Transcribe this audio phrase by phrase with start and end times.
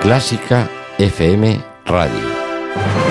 [0.00, 0.66] Clásica
[0.96, 3.09] FM Radio.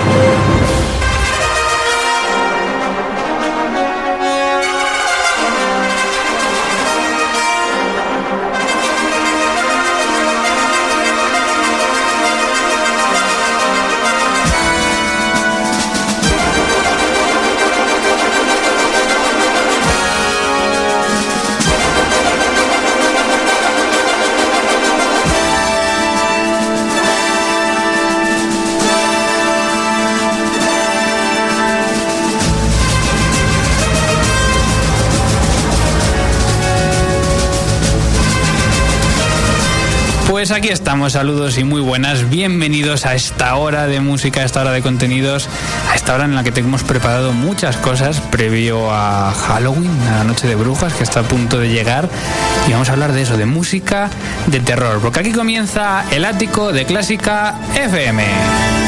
[40.70, 42.30] Estamos, saludos y muy buenas.
[42.30, 45.48] Bienvenidos a esta hora de música, a esta hora de contenidos,
[45.90, 50.18] a esta hora en la que te hemos preparado muchas cosas previo a Halloween, a
[50.18, 52.08] la noche de brujas que está a punto de llegar.
[52.68, 54.10] Y vamos a hablar de eso, de música
[54.46, 55.00] de terror.
[55.00, 58.79] Porque aquí comienza el ático de Clásica FM.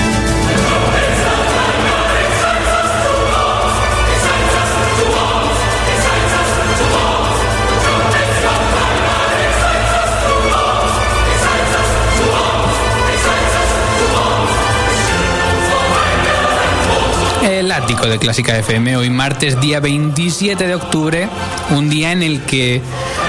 [17.43, 21.29] El ático de Clásica FM, hoy martes día 27 de octubre,
[21.71, 22.81] un día en el que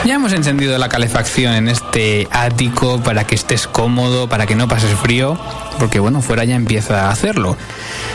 [0.06, 4.67] ya hemos encendido la calefacción en este ático para que estés cómodo, para que no
[4.67, 5.39] pases frío,
[5.80, 7.58] porque bueno, fuera ya empieza a hacerlo.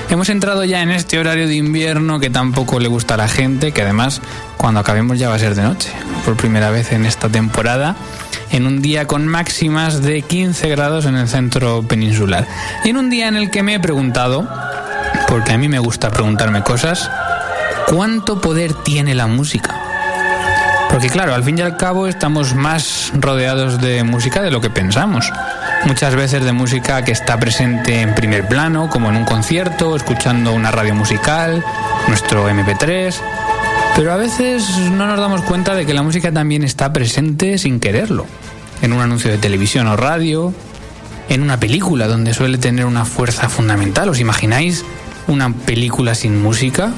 [0.08, 3.72] Hemos entrado ya en este horario de invierno que tampoco le gusta a la gente,
[3.72, 4.22] que además
[4.56, 5.90] cuando acabemos ya va a ser de noche,
[6.24, 7.96] por primera vez en esta temporada
[8.50, 12.46] en un día con máximas de 15 grados en el centro peninsular.
[12.84, 14.48] Y en un día en el que me he preguntado,
[15.28, 17.10] porque a mí me gusta preguntarme cosas,
[17.86, 19.74] ¿cuánto poder tiene la música?
[20.90, 24.70] Porque claro, al fin y al cabo estamos más rodeados de música de lo que
[24.70, 25.30] pensamos.
[25.84, 30.52] Muchas veces de música que está presente en primer plano, como en un concierto, escuchando
[30.52, 31.62] una radio musical,
[32.08, 33.14] nuestro MP3.
[33.96, 37.80] Pero a veces no nos damos cuenta de que la música también está presente sin
[37.80, 38.26] quererlo.
[38.80, 40.54] En un anuncio de televisión o radio,
[41.28, 44.08] en una película donde suele tener una fuerza fundamental.
[44.08, 44.84] ¿Os imagináis
[45.26, 46.90] una película sin música?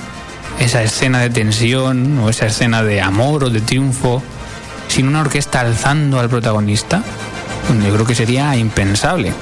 [0.59, 4.23] Esa escena de tensión o esa escena de amor o de triunfo
[4.89, 7.03] sin una orquesta alzando al protagonista.
[7.85, 9.33] Yo creo que sería impensable.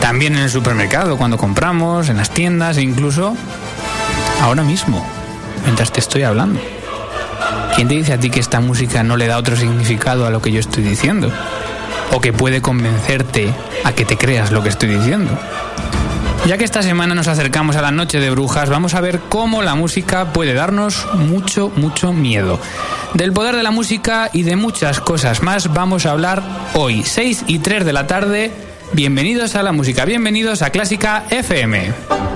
[0.00, 3.34] También en el supermercado, cuando compramos, en las tiendas e incluso
[4.42, 5.04] ahora mismo,
[5.64, 6.60] mientras te estoy hablando.
[7.74, 10.40] ¿Quién te dice a ti que esta música no le da otro significado a lo
[10.40, 11.32] que yo estoy diciendo?
[12.12, 13.52] O que puede convencerte
[13.84, 15.30] a que te creas lo que estoy diciendo.
[16.46, 19.62] Ya que esta semana nos acercamos a la noche de brujas, vamos a ver cómo
[19.62, 22.60] la música puede darnos mucho, mucho miedo.
[23.14, 26.44] Del poder de la música y de muchas cosas más vamos a hablar
[26.74, 28.52] hoy, 6 y 3 de la tarde.
[28.92, 32.35] Bienvenidos a la música, bienvenidos a Clásica FM.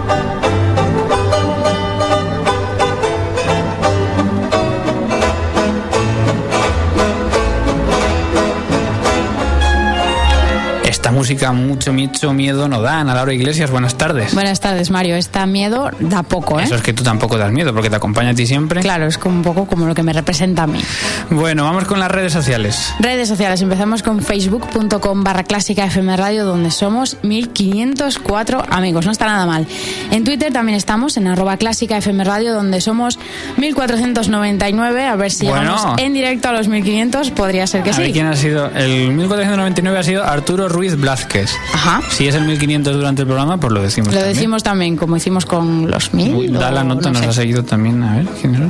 [11.20, 13.00] Música mucho, mucho miedo no da.
[13.00, 14.32] Ana Laura Iglesias, buenas tardes.
[14.32, 15.16] Buenas tardes, Mario.
[15.16, 16.62] Esta miedo da poco, ¿eh?
[16.64, 18.80] Eso es que tú tampoco das miedo porque te acompaña a ti siempre.
[18.80, 20.80] Claro, es como un poco como lo que me representa a mí.
[21.28, 22.94] Bueno, vamos con las redes sociales.
[23.00, 23.60] Redes sociales.
[23.60, 29.04] Empezamos con facebook.com barra clásica FM Radio, donde somos 1504 amigos.
[29.04, 29.66] No está nada mal.
[30.10, 33.18] En Twitter también estamos, en arroba clásica FM Radio, donde somos
[33.58, 35.04] 1499.
[35.06, 35.76] A ver si Bueno.
[35.76, 37.30] llegamos en directo a los 1500.
[37.32, 38.12] Podría ser que a ver sí.
[38.14, 38.70] quién ha sido.
[38.74, 41.50] El 1499 ha sido Arturo Ruiz Blázquez.
[41.74, 42.00] Ajá.
[42.10, 44.08] Si es el 1500 durante el programa, pues lo decimos.
[44.12, 44.34] Lo también.
[44.36, 46.34] decimos también, como hicimos con los 1000.
[46.34, 47.28] Uy, da la nota, no nos sé.
[47.28, 48.00] ha seguido también.
[48.02, 48.60] A ver, ¿quién es?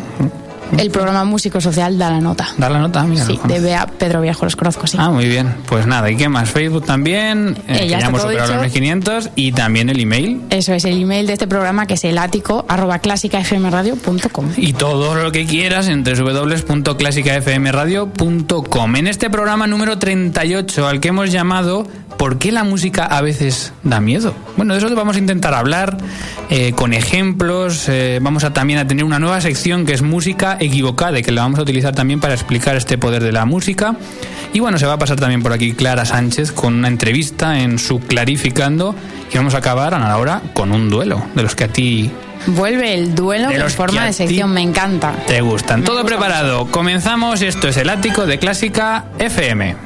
[0.79, 2.49] El programa Músico Social da la nota.
[2.57, 3.25] Da la nota, mira.
[3.25, 4.97] Sí, de Bea Pedro Viejo, los conozco, sí.
[5.01, 5.55] Ah, muy bien.
[5.67, 6.51] Pues nada, ¿y qué más?
[6.51, 8.61] Facebook también, eh, Eh, que ya hemos los dicho.
[8.61, 10.43] 1500 y también el email.
[10.51, 14.47] Eso es el email de este programa que es el ático arroba clásicafmradio.com.
[14.57, 18.97] Y todo lo que quieras en www.clásicafmradio.com.
[18.97, 21.87] En este programa número 38, al que hemos llamado
[22.21, 24.35] ¿Por qué la música a veces da miedo?
[24.59, 25.97] Bueno, de eso vamos a intentar hablar
[26.51, 27.89] eh, con ejemplos.
[28.21, 31.43] vamos a también a tener una nueva sección que es música equivocada y que la
[31.43, 33.97] vamos a utilizar también para explicar este poder de la música.
[34.53, 37.79] Y bueno, se va a pasar también por aquí Clara Sánchez con una entrevista en
[37.79, 38.95] su Clarificando.
[39.33, 42.11] Y vamos a acabar, Laura, con un duelo de los que a ti
[42.47, 45.13] Vuelve el duelo De en forma de sección, me encanta.
[45.27, 45.81] te gustan.
[45.81, 46.67] Me Todo gusta preparado.
[46.71, 47.43] Comenzamos.
[47.43, 49.77] Esto es el ático de Clásica FM.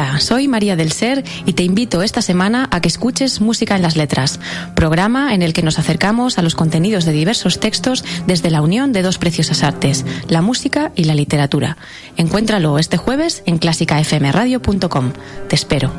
[0.00, 3.82] Hola, soy María del Ser y te invito esta semana a que escuches Música en
[3.82, 4.40] las Letras,
[4.74, 8.94] programa en el que nos acercamos a los contenidos de diversos textos desde la unión
[8.94, 11.76] de dos preciosas artes, la música y la literatura.
[12.16, 15.12] Encuéntralo este jueves en clásicafmradio.com.
[15.48, 15.92] Te espero.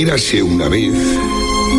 [0.00, 0.94] Érase una vez,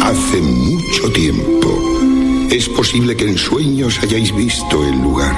[0.03, 2.47] hace mucho tiempo.
[2.51, 5.33] Es posible que en sueños hayáis visto el lugar,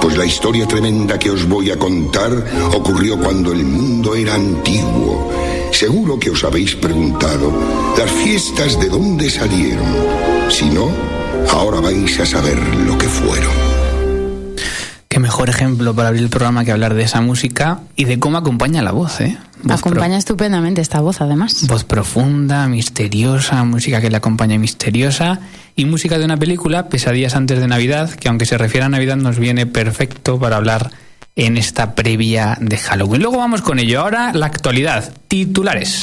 [0.00, 2.44] pues la historia tremenda que os voy a contar
[2.74, 5.30] ocurrió cuando el mundo era antiguo.
[5.70, 7.52] Seguro que os habéis preguntado,
[7.96, 9.86] ¿las fiestas de dónde salieron?
[10.50, 10.90] Si no,
[11.52, 13.77] ahora vais a saber lo que fueron
[15.20, 18.82] mejor ejemplo para abrir el programa que hablar de esa música y de cómo acompaña
[18.82, 19.38] la voz, ¿eh?
[19.68, 21.66] acompaña estupendamente esta voz, además.
[21.66, 25.40] Voz profunda, misteriosa, música que le acompaña misteriosa
[25.74, 29.16] y música de una película, Pesadillas antes de Navidad, que aunque se refiere a Navidad
[29.16, 30.90] nos viene perfecto para hablar
[31.36, 33.22] en esta previa de Halloween.
[33.22, 34.00] Luego vamos con ello.
[34.00, 35.12] Ahora la actualidad.
[35.28, 36.02] Titulares.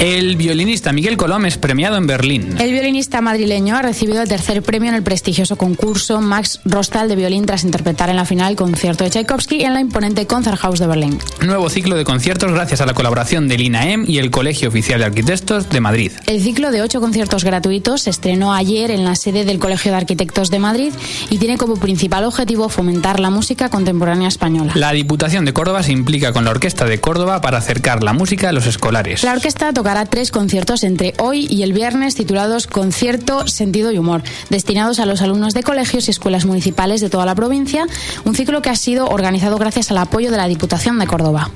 [0.00, 2.56] El violinista Miguel Colom es premiado en Berlín.
[2.58, 7.16] El violinista madrileño ha recibido el tercer premio en el prestigioso concurso Max Rostal de
[7.16, 10.86] violín tras interpretar en la final el concierto de Tchaikovsky en la imponente Konzerthaus de
[10.86, 11.18] Berlín.
[11.44, 15.04] Nuevo ciclo de conciertos gracias a la colaboración del INAEM y el Colegio Oficial de
[15.04, 16.12] Arquitectos de Madrid.
[16.26, 19.98] El ciclo de ocho conciertos gratuitos se estrenó ayer en la sede del Colegio de
[19.98, 20.94] Arquitectos de Madrid
[21.28, 24.72] y tiene como principal objetivo fomentar la música contemporánea española.
[24.76, 28.48] La Diputación de Córdoba se implica con la Orquesta de Córdoba para acercar la música
[28.48, 29.24] a los escolares.
[29.24, 33.98] La orquesta toca hará tres conciertos entre hoy y el viernes titulados Concierto, Sentido y
[33.98, 37.86] Humor, destinados a los alumnos de colegios y escuelas municipales de toda la provincia,
[38.24, 41.50] un ciclo que ha sido organizado gracias al apoyo de la Diputación de Córdoba.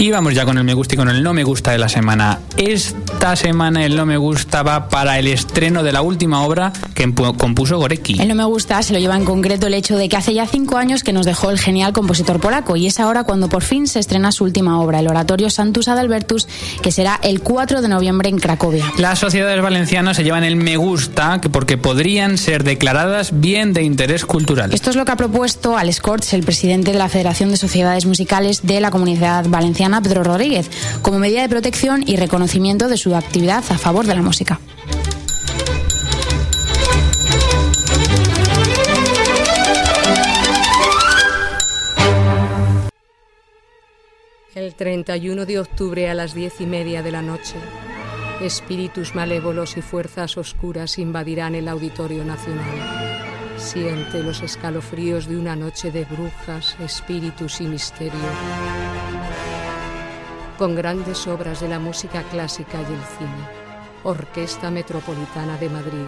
[0.00, 1.88] Y vamos ya con el me gusta y con el no me gusta de la
[1.88, 2.38] semana.
[2.56, 7.12] Esta semana el no me gusta va para el estreno de la última obra que
[7.36, 8.20] compuso Gorecki.
[8.20, 10.46] El no me gusta se lo lleva en concreto el hecho de que hace ya
[10.46, 13.88] cinco años que nos dejó el genial compositor polaco y es ahora cuando por fin
[13.88, 16.46] se estrena su última obra, el oratorio Santus Adalbertus,
[16.80, 18.84] que será el 4 de noviembre en Cracovia.
[18.98, 24.24] Las sociedades valencianas se llevan el me gusta porque podrían ser declaradas bien de interés
[24.24, 24.72] cultural.
[24.72, 28.06] Esto es lo que ha propuesto Alex Corts, el presidente de la Federación de Sociedades
[28.06, 30.70] Musicales de la Comunidad Valenciana Pedro Rodríguez,
[31.02, 34.60] como medida de protección y reconocimiento de su actividad a favor de la música.
[44.54, 47.54] El 31 de octubre a las diez y media de la noche,
[48.42, 53.56] espíritus malévolos y fuerzas oscuras invadirán el Auditorio Nacional.
[53.56, 58.12] Siente los escalofríos de una noche de brujas, espíritus y misterio
[60.58, 63.68] con grandes obras de la música clásica y el cine.
[64.02, 66.06] Orquesta Metropolitana de Madrid,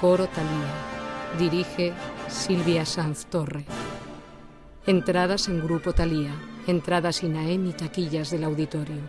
[0.00, 1.92] Coro Talía, dirige
[2.28, 3.64] Silvia Sanz Torre.
[4.86, 6.30] Entradas en Grupo Talía,
[6.66, 9.00] entradas INAEM y taquillas del auditorio.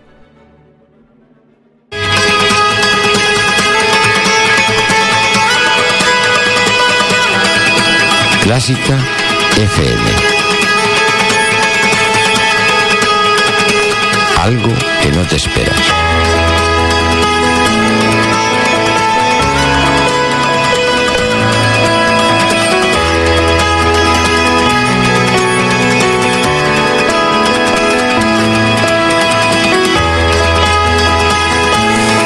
[8.42, 8.98] Clásica
[9.58, 10.35] FM
[14.46, 14.70] algo
[15.02, 15.76] que no te esperas.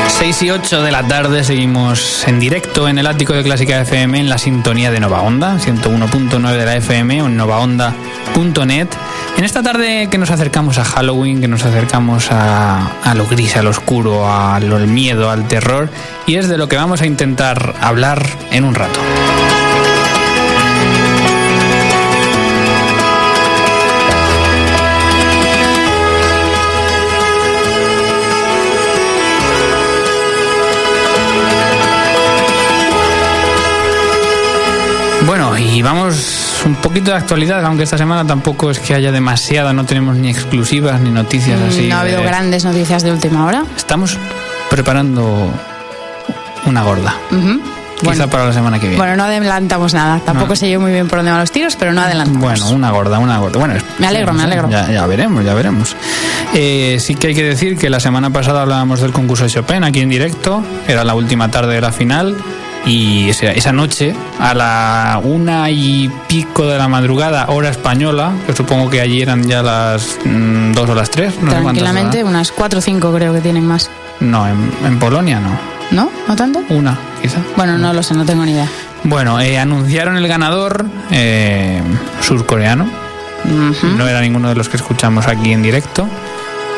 [0.09, 4.19] Seis y 8 de la tarde seguimos en directo en el ático de Clásica FM
[4.19, 8.89] en la sintonía de Nova Onda, 101.9 de la FM o en novaonda.net
[9.39, 13.63] en esta tarde que nos acercamos a Halloween, que nos acercamos a, lo gris, a
[13.63, 15.89] lo oscuro, al miedo, al terror,
[16.27, 18.99] y es de lo que vamos a intentar hablar en un rato.
[35.25, 39.73] Bueno, y vamos un poquito de actualidad, aunque esta semana tampoco es que haya demasiada,
[39.73, 41.87] no tenemos ni exclusivas ni noticias así.
[41.87, 43.63] No ha habido grandes noticias de última hora.
[43.77, 44.17] Estamos
[44.69, 45.51] preparando
[46.65, 47.15] una gorda.
[47.99, 48.27] Quizá Bueno.
[48.29, 48.97] para la semana que viene.
[48.97, 50.21] Bueno, no adelantamos nada.
[50.25, 50.55] Tampoco No.
[50.55, 52.41] sé yo muy bien por dónde van los tiros, pero no adelantamos.
[52.41, 53.59] Bueno, una gorda, una gorda.
[53.59, 54.69] Bueno, Me alegro, me alegro.
[54.69, 55.97] Ya, ya veremos, ya veremos.
[56.53, 59.83] Eh, sí que hay que decir que la semana pasada hablábamos del concurso de Chopin
[59.83, 60.63] aquí en directo.
[60.87, 62.37] Era la última tarde de la final.
[62.89, 68.55] Y esa, esa noche, a la una y pico de la madrugada, hora española, que
[68.55, 71.39] supongo que allí eran ya las mm, dos o las tres.
[71.39, 73.91] No Tranquilamente, unas 4 o 5 creo que tienen más.
[74.19, 75.51] No, en, en Polonia no.
[75.91, 76.11] ¿No?
[76.27, 76.63] ¿No tanto?
[76.69, 77.37] Una, quizá.
[77.55, 78.67] Bueno, no lo sé, no tengo ni idea.
[79.03, 81.81] Bueno, eh, anunciaron el ganador eh,
[82.21, 82.89] surcoreano.
[83.45, 86.07] No era ninguno de los que escuchamos aquí en directo.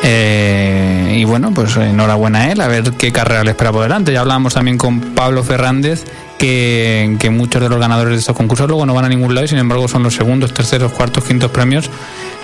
[0.03, 4.11] Eh, y bueno, pues enhorabuena a él, a ver qué carrera le espera por delante.
[4.11, 6.03] Ya hablábamos también con Pablo Fernández,
[6.39, 9.45] que, que muchos de los ganadores de estos concursos luego no van a ningún lado
[9.45, 11.89] y sin embargo son los segundos, terceros, cuartos, quintos premios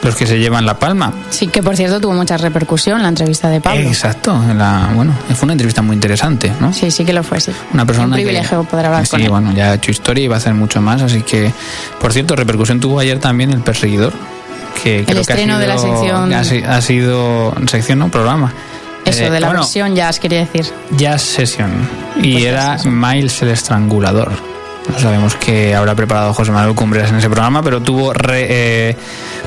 [0.04, 1.12] los que se llevan la palma.
[1.32, 3.82] Sí, que por cierto tuvo mucha repercusión la entrevista de Pablo.
[3.82, 6.72] Exacto, la, bueno, fue una entrevista muy interesante, ¿no?
[6.72, 7.52] Sí, sí que lo fue, sí.
[7.74, 9.30] Una persona Un que- privilegio poder hablar sí, con él.
[9.32, 11.52] bueno, ya ha hecho historia y va a hacer mucho más, así que,
[12.00, 14.14] por cierto, repercusión tuvo ayer también el perseguidor.
[14.82, 18.10] Que creo que ha estreno de la sección- que Ha, si- ha sido sección, no,
[18.10, 18.54] programa.
[19.06, 20.66] Eso, Eh, de la bueno, versión jazz, quería decir.
[20.92, 21.72] Jazz Session.
[22.22, 22.78] Y Pues era.
[22.86, 24.32] Miles el Estrangulador.
[24.92, 28.48] No sabemos qué habrá preparado José Manuel Cumbres en ese programa, pero tuvo re-
[28.92, 28.98] eh,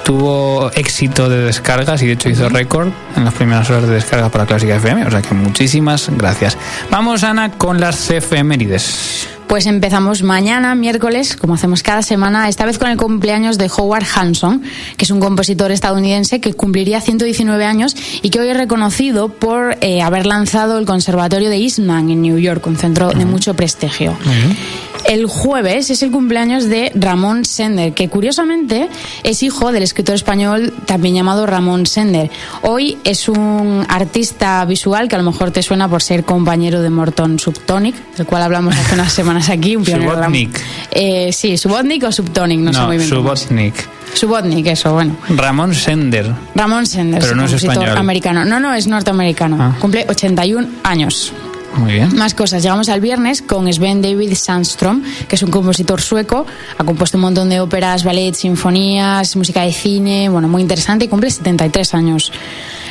[0.05, 4.29] tuvo éxito de descargas y de hecho hizo récord en las primeras horas de descarga
[4.29, 5.07] para Clásica FM.
[5.07, 6.59] O sea que muchísimas gracias.
[6.91, 9.29] Vamos, Ana, con las efemérides.
[9.51, 14.05] Pues empezamos mañana, miércoles, como hacemos cada semana, esta vez con el cumpleaños de Howard
[14.15, 14.63] Hanson,
[14.97, 19.77] que es un compositor estadounidense que cumpliría 119 años y que hoy es reconocido por
[19.81, 24.17] eh, haber lanzado el Conservatorio de Eastman en New York, un centro de mucho prestigio.
[25.07, 28.89] El jueves es el cumpleaños de Ramón Sender, que curiosamente
[29.23, 32.31] es hijo del escritor español también llamado Ramón Sender.
[32.63, 36.91] Hoy es un artista visual que a lo mejor te suena por ser compañero de
[36.91, 39.77] Morton Subtonic, del cual hablamos hace unas semanas aquí.
[39.77, 40.61] Un pionero Subotnik.
[40.91, 43.09] Eh, sí, Subotnik o Subtonic, no, sé muy bien.
[43.09, 43.75] Subotnik.
[44.15, 45.17] Subotnik, eso, bueno.
[45.29, 46.33] Ramón Sender.
[46.55, 47.97] Ramón Sender, Pero no es español.
[47.97, 48.45] americano.
[48.45, 49.57] No, no, es norteamericano.
[49.61, 49.77] Ah.
[49.81, 51.33] Cumple 81 años.
[51.77, 52.17] Muy bien.
[52.17, 52.65] Más cosas.
[52.65, 56.45] Llegamos al viernes con Sven David Sandström, que es un compositor sueco.
[56.77, 60.29] Ha compuesto un montón de óperas, ballets, sinfonías, música de cine.
[60.29, 62.33] Bueno, muy interesante y cumple 73 años.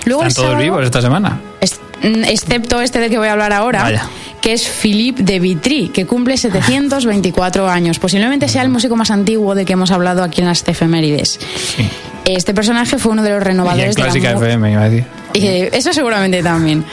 [0.05, 1.41] Luego el Están todos sábado- vivos esta semana.
[1.59, 4.03] es- excepto este del que voy a hablar ahora, Vaya.
[4.41, 7.99] que es Philippe de Vitry, que cumple 724 años.
[7.99, 11.39] Posiblemente sea el músico más antiguo de que hemos hablado aquí en las efemérides.
[11.75, 11.89] Sí.
[12.25, 15.05] Este personaje fue uno de los Y en renovadores de la FM, iba a decir.
[15.33, 16.83] eh, eso seguramente también.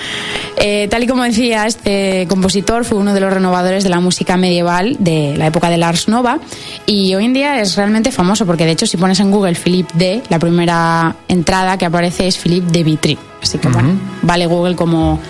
[0.56, 4.36] Eh, tal y como decía, este compositor fue uno de los renovadores de la música
[4.38, 6.38] medieval de la época de Lars Nova
[6.86, 9.92] y hoy en día es realmente famoso porque de hecho si pones en Google Philippe
[9.94, 13.18] D, la primera entrada que aparece es Philippe de Vitry.
[13.46, 13.90] Así que bueno,
[14.22, 15.20] vale Google como,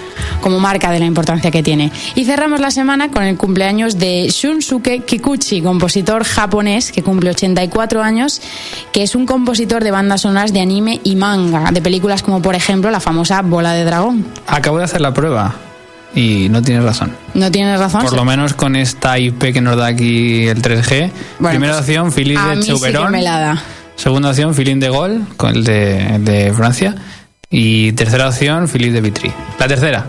[0.40, 1.92] como marca de la importancia que tiene.
[2.14, 8.02] Y cerramos la semana con el cumpleaños de Shunsuke Kikuchi, compositor japonés que cumple 84
[8.02, 8.40] años,
[8.90, 12.54] que es un compositor de bandas sonoras de anime y manga, de películas como por
[12.54, 14.24] ejemplo la famosa Bola de Dragón.
[14.46, 15.54] Acabo de hacer la prueba
[16.14, 17.12] y no tienes razón.
[17.34, 18.02] ¿No tienes razón?
[18.02, 21.10] Por lo menos con esta IP que nos da aquí el 3G.
[21.38, 22.72] Bueno, Primera pues, opción, Philippe a de mí sí.
[23.96, 26.94] Segunda opción, Philippe de Gaulle, con el de, el de Francia.
[27.50, 29.32] Y tercera opción, Philippe de Vitry.
[29.58, 30.06] La tercera.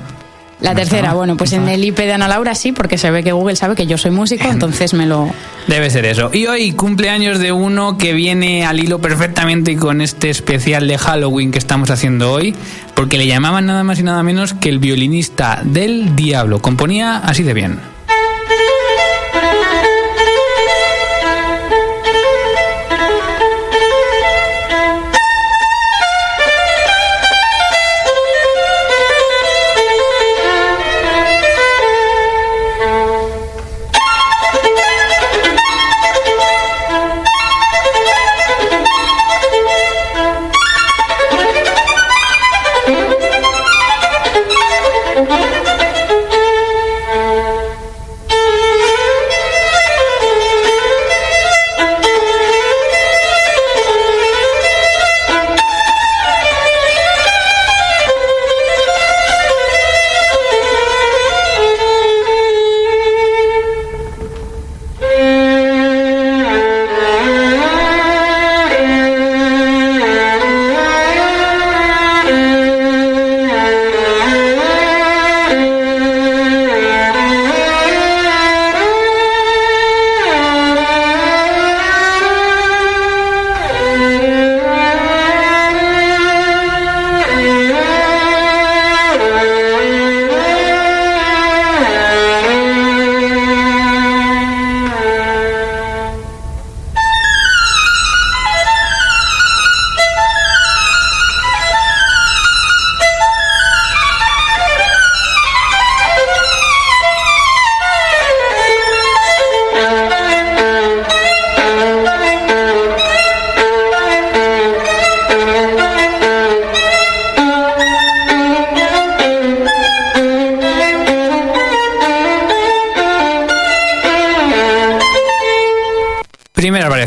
[0.60, 2.98] La No tercera, mal, bueno, pues no en el IP de Ana Laura sí, porque
[2.98, 5.32] se ve que Google sabe que yo soy músico, entonces me lo...
[5.68, 6.32] Debe ser eso.
[6.34, 11.52] Y hoy cumpleaños de uno que viene al hilo perfectamente con este especial de Halloween
[11.52, 12.56] que estamos haciendo hoy,
[12.96, 16.60] porque le llamaban nada más y nada menos que el violinista del diablo.
[16.60, 17.97] Componía así de bien.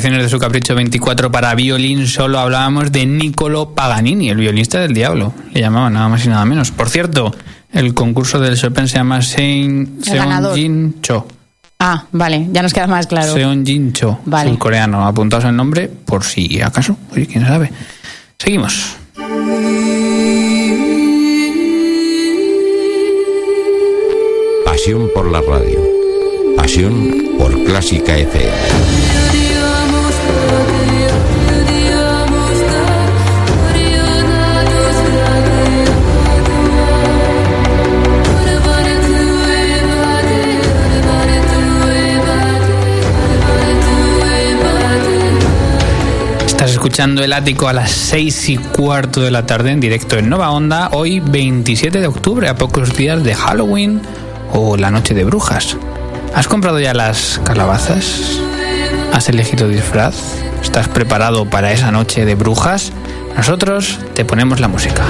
[0.00, 4.94] Variaciones de su capricho 24 para violín solo hablábamos de Niccolo Paganini, el violinista del
[4.94, 5.34] diablo.
[5.52, 6.70] Le llamaban nada más y nada menos.
[6.70, 7.34] Por cierto,
[7.70, 9.98] el concurso del Chopin se llama Seon
[10.54, 11.26] Jin Cho.
[11.80, 13.34] Ah, vale, ya nos queda más claro.
[13.34, 14.56] Seon Jin Cho, Vale.
[14.56, 15.06] coreano.
[15.06, 16.96] Apuntaos el nombre por si acaso.
[17.12, 17.70] Oye, quién sabe.
[18.38, 18.96] Seguimos.
[24.64, 25.78] Pasión por la radio.
[26.56, 29.49] Pasión por Clásica FM.
[46.60, 50.28] Estás escuchando el ático a las seis y cuarto de la tarde en directo en
[50.28, 54.02] Nova Onda, hoy 27 de octubre, a pocos días de Halloween
[54.52, 55.78] o la noche de brujas.
[56.34, 58.42] ¿Has comprado ya las calabazas?
[59.12, 60.14] ¿Has elegido disfraz?
[60.62, 62.92] ¿Estás preparado para esa noche de brujas?
[63.36, 65.04] Nosotros te ponemos la música.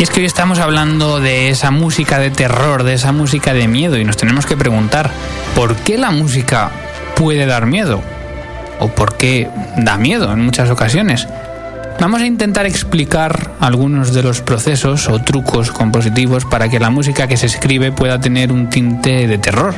[0.00, 3.68] Y es que hoy estamos hablando de esa música de terror, de esa música de
[3.68, 5.10] miedo, y nos tenemos que preguntar,
[5.54, 6.70] ¿por qué la música
[7.16, 8.00] puede dar miedo?
[8.78, 11.28] ¿O por qué da miedo en muchas ocasiones?
[12.00, 17.28] Vamos a intentar explicar algunos de los procesos o trucos compositivos para que la música
[17.28, 19.74] que se escribe pueda tener un tinte de terror.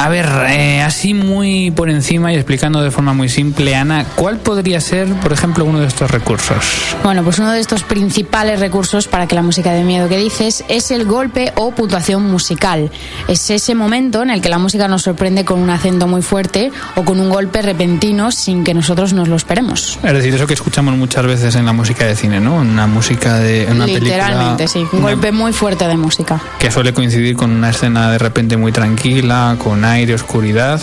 [0.00, 4.38] A ver, eh, así muy por encima y explicando de forma muy simple, Ana, ¿cuál
[4.38, 6.56] podría ser, por ejemplo, uno de estos recursos?
[7.02, 10.62] Bueno, pues uno de estos principales recursos para que la música de miedo que dices
[10.68, 12.92] es el golpe o puntuación musical.
[13.26, 16.70] Es ese momento en el que la música nos sorprende con un acento muy fuerte
[16.94, 19.98] o con un golpe repentino sin que nosotros nos lo esperemos.
[20.04, 22.54] Es decir, eso que escuchamos muchas veces en la música de cine, ¿no?
[22.54, 24.96] Una música de una Literalmente, película, sí.
[24.96, 26.40] Un una- golpe muy fuerte de música.
[26.60, 30.80] que suele coincidir con una escena de repente muy tranquila, con aire, oscuridad.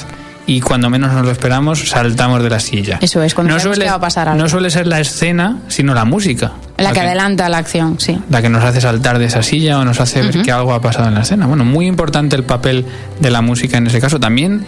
[0.48, 3.00] Y cuando menos nos lo esperamos, saltamos de la silla.
[3.02, 4.44] Eso es, cuando sabemos que va a pasar algo.
[4.44, 6.52] no suele ser la escena, sino la música.
[6.78, 8.20] La que que- adelanta la acción, sí.
[8.30, 10.82] la que nos hace saltar de esa silla o nos hace ver que algo ha
[10.82, 11.48] pasado en la escena.
[11.48, 12.86] Bueno, muy importante el papel
[13.20, 14.20] de la música en ese caso.
[14.20, 14.64] También,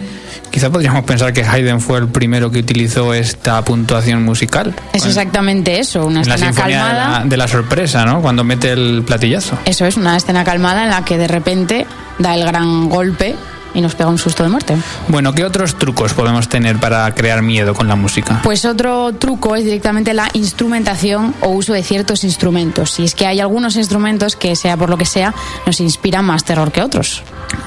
[0.50, 4.74] quizá podríamos pensar que Haydn fue el primero que utilizó esta puntuación musical.
[4.92, 7.18] Es exactamente eso, una en la escena sinfonía de calmada.
[7.20, 8.20] la, de la sorpresa, ¿no?
[8.20, 9.56] Cuando mete el platillazo.
[9.64, 11.86] Eso es, una escena calmada en la que de repente
[12.18, 13.36] da el gran golpe
[13.74, 14.76] y nos pega un susto de muerte.
[15.08, 18.40] Bueno, ¿qué otros trucos podemos tener para crear miedo con la música?
[18.42, 22.98] Pues otro truco es directamente la instrumentación o uso de ciertos instrumentos.
[22.98, 25.34] Y es que hay algunos instrumentos que, sea por lo que sea,
[25.66, 27.22] nos inspiran más terror que otros.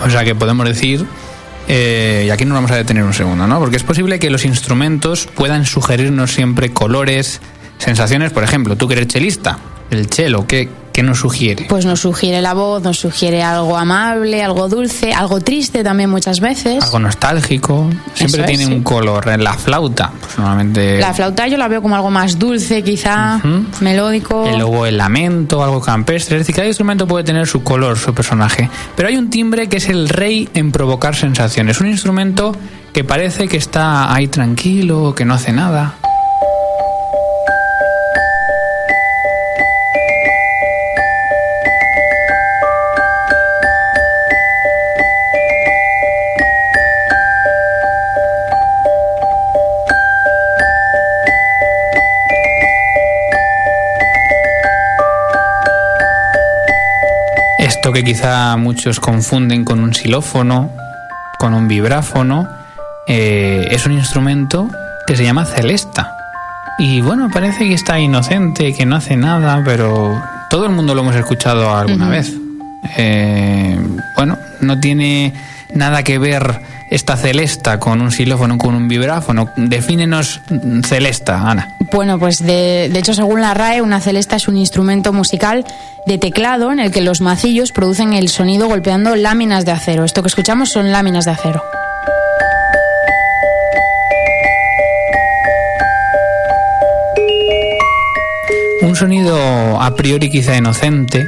[0.06, 1.06] O sea que podemos decir,
[1.68, 3.60] eh, y aquí nos vamos a detener un segundo, ¿no?
[3.60, 7.42] Porque es posible que los instrumentos puedan sugerirnos siempre colores,
[7.78, 8.32] sensaciones.
[8.32, 9.58] Por ejemplo, tú que eres chelista,
[9.90, 11.66] el chelo, ¿qué, qué nos sugiere?
[11.70, 16.40] Pues nos sugiere la voz, nos sugiere algo amable, algo dulce, algo triste también muchas
[16.40, 16.84] veces.
[16.84, 17.90] Algo nostálgico.
[18.14, 18.72] Siempre Eso es, tiene sí.
[18.74, 19.30] un color.
[19.30, 21.00] En la flauta, pues normalmente.
[21.00, 23.66] La flauta yo la veo como algo más dulce, quizá, Ujú.
[23.82, 24.50] melódico.
[24.54, 26.38] Y luego el lamento, algo campestre.
[26.38, 28.70] Es decir, cada instrumento puede tener su color, su personaje.
[28.96, 31.80] Pero hay un timbre que es el rey en provocar sensaciones.
[31.82, 32.56] Un instrumento
[32.94, 35.96] que parece que está ahí tranquilo, que no hace nada.
[57.82, 60.70] Esto que quizá muchos confunden con un xilófono,
[61.40, 62.48] con un vibráfono,
[63.08, 64.70] eh, es un instrumento
[65.08, 66.16] que se llama celesta.
[66.78, 71.02] Y bueno, parece que está inocente, que no hace nada, pero todo el mundo lo
[71.02, 72.32] hemos escuchado alguna vez.
[72.98, 73.80] Eh,
[74.16, 75.34] bueno, no tiene
[75.74, 79.50] nada que ver esta celesta con un xilófono, con un vibráfono.
[79.58, 80.40] Defínenos
[80.84, 81.68] celesta, Ana.
[81.92, 85.66] Bueno, pues de, hecho, según la RAE, una celesta es un instrumento musical
[86.06, 90.06] de teclado en el que los macillos producen el sonido golpeando láminas de acero.
[90.06, 91.62] Esto que escuchamos son láminas de acero.
[98.82, 101.28] Un sonido a priori quizá inocente,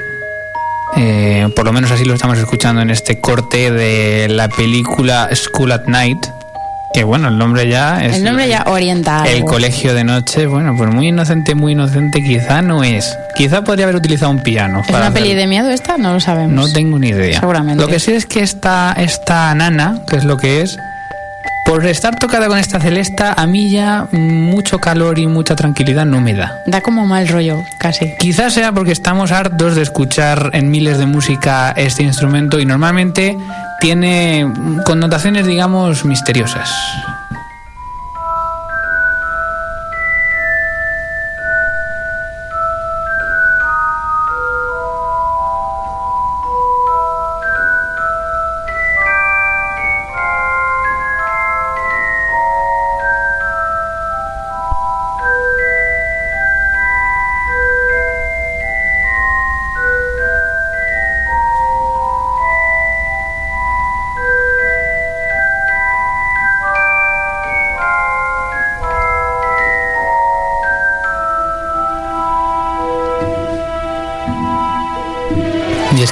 [0.95, 5.73] eh, por lo menos así lo estamos escuchando en este corte de la película School
[5.73, 6.25] at Night,
[6.93, 8.17] Que bueno, el nombre ya es.
[8.17, 9.23] El nombre ya orienta.
[9.25, 13.17] El colegio de noche, bueno, pues muy inocente, muy inocente quizá no es.
[13.35, 14.81] Quizá podría haber utilizado un piano.
[14.81, 15.97] ¿Es para una peli de miedo esta?
[15.97, 16.53] No lo sabemos.
[16.53, 17.39] No tengo ni idea.
[17.39, 17.81] Seguramente.
[17.81, 20.77] Lo que sí es que esta, esta nana, que es lo que es,
[21.65, 26.21] por estar tocada con esta celesta, a mí ya mucho calor y mucha tranquilidad no
[26.21, 26.61] me da.
[26.65, 28.13] Da como mal rollo, casi.
[28.19, 33.37] Quizás sea porque estamos hartos de escuchar en miles de música este instrumento y normalmente
[33.79, 34.45] tiene
[34.85, 36.69] connotaciones, digamos, misteriosas.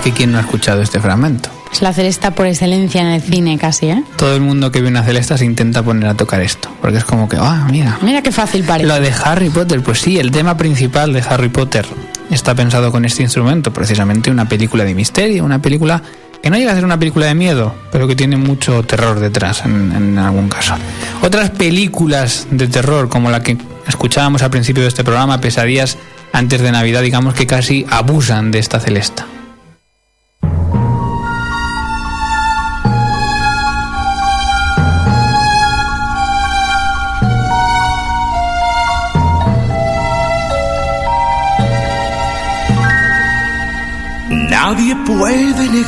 [0.02, 1.50] Que ¿quién no ha escuchado este fragmento?
[1.72, 4.04] Es la celesta por excelencia en el cine, casi, ¿eh?
[4.18, 7.06] Todo el mundo que ve una celesta se intenta poner a tocar esto, porque es
[7.06, 7.98] como que, ah, mira.
[8.02, 8.88] Mira qué fácil parece.
[8.88, 11.86] Lo de Harry Potter, pues sí, el tema principal de Harry Potter
[12.30, 16.02] está pensado con este instrumento, precisamente una película de misterio, una película
[16.42, 19.64] que no llega a ser una película de miedo, pero que tiene mucho terror detrás
[19.64, 20.76] en, en algún caso.
[21.22, 25.98] Otras películas de terror, como la que escuchábamos al principio de este programa, Pesadillas
[26.34, 29.28] antes de Navidad, digamos que casi abusan de esta celesta.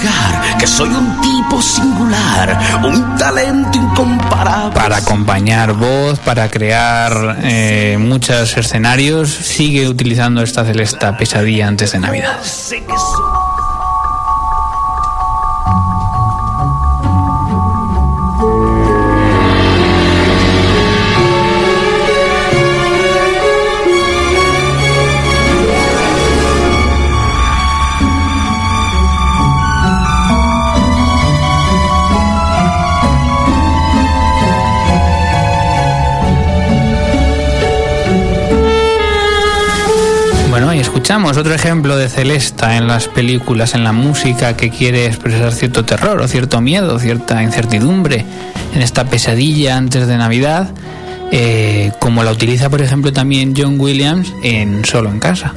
[0.03, 4.73] Negar que soy un tipo singular, un talento incomparable.
[4.73, 11.99] para acompañar voz, para crear eh, muchos escenarios, sigue utilizando esta celesta pesadilla antes de
[11.99, 12.37] Navidad.
[41.03, 45.83] Escuchamos otro ejemplo de Celesta en las películas, en la música que quiere expresar cierto
[45.83, 48.25] terror o cierto miedo, cierta incertidumbre
[48.73, 50.69] en esta pesadilla antes de Navidad,
[51.33, 55.53] eh, como la utiliza, por ejemplo, también John Williams en Solo en Casa.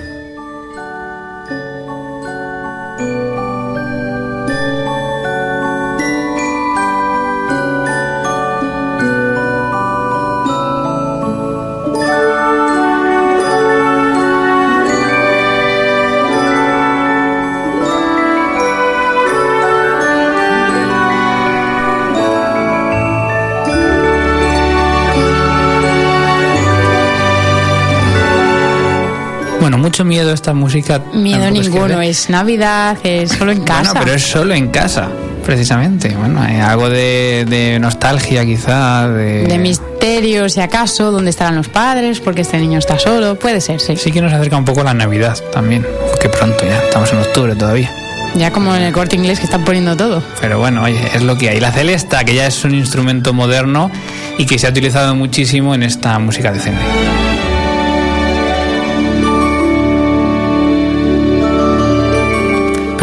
[29.96, 31.00] Mucho miedo esta música.
[31.14, 33.92] Miedo tampoco es que ninguno, es Navidad, es solo en casa.
[33.92, 35.08] Bueno, pero es solo en casa,
[35.42, 36.14] precisamente.
[36.14, 39.44] Bueno, hay algo de, de nostalgia quizá, de...
[39.44, 43.80] De misterio, si acaso, dónde estarán los padres, porque este niño está solo, puede ser,
[43.80, 43.96] sí.
[43.96, 45.86] Sí que nos acerca un poco la Navidad también,
[46.20, 47.90] que pronto ya, estamos en octubre todavía.
[48.34, 50.22] Ya como en el corte inglés que están poniendo todo.
[50.42, 51.58] Pero bueno, oye, es lo que hay.
[51.58, 53.90] La celesta, que ya es un instrumento moderno
[54.36, 56.76] y que se ha utilizado muchísimo en esta música de cine.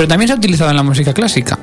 [0.04, 1.58] Pero también se ha utilizado en la música clásica.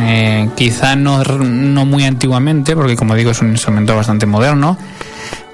[0.00, 4.76] Eh, quizá no, no muy antiguamente, porque como digo es un instrumento bastante moderno.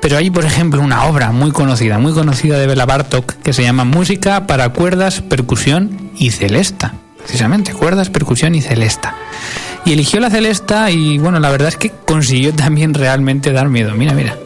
[0.01, 3.63] Pero hay, por ejemplo, una obra muy conocida, muy conocida de Bela Bartok, que se
[3.63, 6.95] llama Música para cuerdas, percusión y celesta.
[7.19, 9.15] Precisamente, cuerdas, percusión y celesta.
[9.85, 13.95] Y eligió la celesta y bueno, la verdad es que consiguió también realmente dar miedo.
[13.95, 14.39] Mira, mira.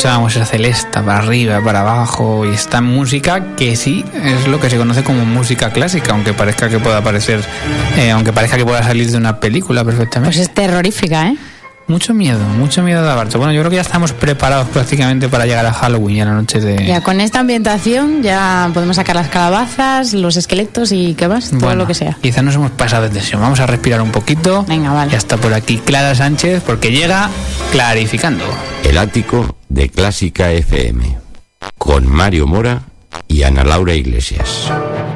[0.00, 4.70] Escuchábamos esa celesta para arriba, para abajo y esta música que sí es lo que
[4.70, 7.44] se conoce como música clásica, aunque parezca que pueda parecer,
[7.98, 10.34] eh, aunque parezca que pueda salir de una película perfectamente.
[10.34, 11.36] Pues es terrorífica, ¿eh?
[11.86, 13.36] Mucho miedo, mucho miedo de abarto.
[13.36, 16.32] Bueno, yo creo que ya estamos preparados prácticamente para llegar a Halloween y a la
[16.32, 16.86] noche de...
[16.86, 21.60] Ya con esta ambientación ya podemos sacar las calabazas, los esqueletos y qué más, todo
[21.60, 22.16] Bueno, lo que sea.
[22.22, 23.42] Quizá nos hemos pasado de tensión.
[23.42, 24.64] Vamos a respirar un poquito.
[24.66, 25.12] Venga, vale.
[25.12, 27.28] Ya está por aquí Clara Sánchez porque llega
[27.70, 28.46] clarificando.
[28.82, 31.16] El ático de Clásica FM.
[31.78, 32.82] Con Mario Mora
[33.26, 34.70] y Ana Laura Iglesias.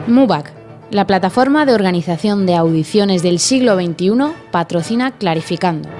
[0.06, 0.54] MUBAC,
[0.90, 5.90] la plataforma de organización de audiciones del siglo XXI, patrocina Clarificando.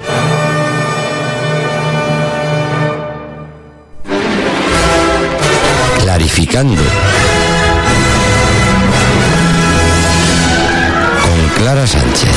[5.98, 6.83] Clarificando.
[11.22, 12.31] Con Clara Sánchez.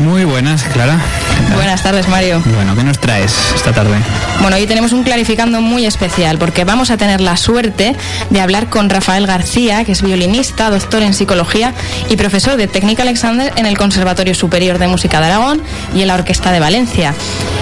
[0.00, 0.98] Muy buenas, Clara.
[1.76, 2.42] Buenas tardes, Mario.
[2.54, 3.98] Bueno, ¿qué nos traes esta tarde?
[4.40, 7.94] Bueno, hoy tenemos un clarificando muy especial porque vamos a tener la suerte
[8.30, 11.74] de hablar con Rafael García, que es violinista, doctor en psicología
[12.08, 15.60] y profesor de técnica Alexander en el Conservatorio Superior de Música de Aragón
[15.94, 17.14] y en la Orquesta de Valencia.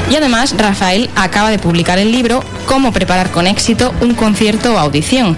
[0.08, 4.78] Y además, Rafael acaba de publicar el libro Cómo preparar con éxito un concierto o
[4.78, 5.36] audición.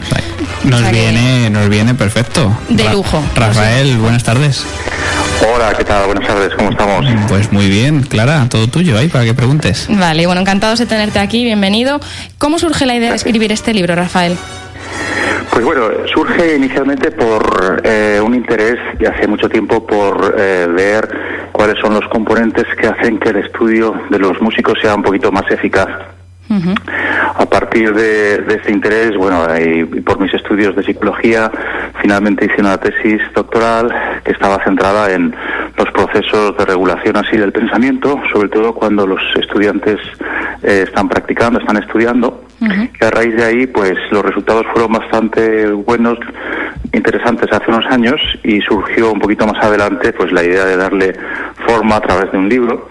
[0.64, 2.54] Nos O sea viene, nos viene perfecto.
[2.68, 3.22] De lujo.
[3.34, 4.64] Rafael, buenas tardes.
[5.42, 6.06] Hola, ¿qué tal?
[6.06, 7.06] Buenas tardes, ¿cómo estamos?
[7.28, 9.86] Pues muy bien, Clara, todo tuyo ahí para que preguntes.
[9.90, 12.00] Vale, bueno, encantados de tenerte aquí, bienvenido.
[12.38, 14.36] ¿Cómo surge la idea de escribir este libro, Rafael?
[15.50, 21.08] Pues bueno, surge inicialmente por eh, un interés de hace mucho tiempo por eh, ver
[21.52, 25.32] cuáles son los componentes que hacen que el estudio de los músicos sea un poquito
[25.32, 25.88] más eficaz.
[26.48, 31.50] A partir de, de este interés, bueno, y por mis estudios de psicología,
[32.00, 33.92] finalmente hice una tesis doctoral
[34.24, 35.34] que estaba centrada en
[35.76, 39.98] los procesos de regulación así del pensamiento, sobre todo cuando los estudiantes
[40.62, 42.42] eh, están practicando, están estudiando.
[42.58, 46.18] Y a raíz de ahí, pues los resultados fueron bastante buenos,
[46.92, 51.14] interesantes hace unos años y surgió un poquito más adelante, pues la idea de darle
[51.66, 52.88] forma a través de un libro.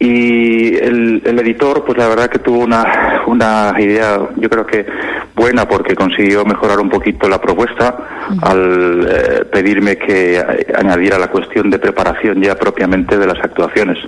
[0.00, 4.86] Y el, el editor, pues la verdad que tuvo una, una idea, yo creo que
[5.34, 7.96] buena, porque consiguió mejorar un poquito la propuesta
[8.42, 10.40] al eh, pedirme que
[10.76, 13.98] añadiera la cuestión de preparación ya propiamente de las actuaciones.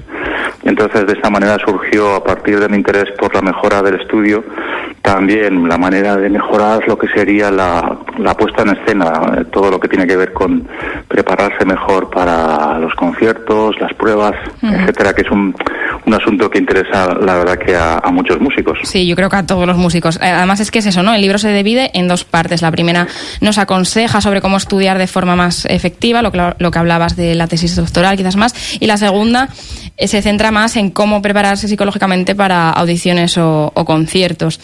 [0.63, 4.45] Entonces de esta manera surgió, a partir de mi interés por la mejora del estudio,
[5.03, 9.71] también la manera de mejorar lo que sería la, la puesta en escena, eh, todo
[9.71, 10.69] lo que tiene que ver con
[11.09, 15.55] prepararse mejor para los conciertos, las pruebas, etcétera, que es un,
[16.07, 18.79] un asunto que interesa, la verdad, que a, a muchos músicos.
[18.85, 20.17] Sí, yo creo que a todos los músicos.
[20.17, 21.15] Eh, Además es que es eso, ¿no?
[21.15, 22.63] El libro se divide en dos partes.
[22.63, 23.07] La primera
[23.41, 27.35] nos aconseja sobre cómo estudiar de forma más efectiva, lo que, lo que hablabas de
[27.35, 28.77] la tesis doctoral quizás más.
[28.81, 29.49] Y la segunda
[30.09, 34.61] se centra más en cómo prepararse psicológicamente para audiciones o, o conciertos.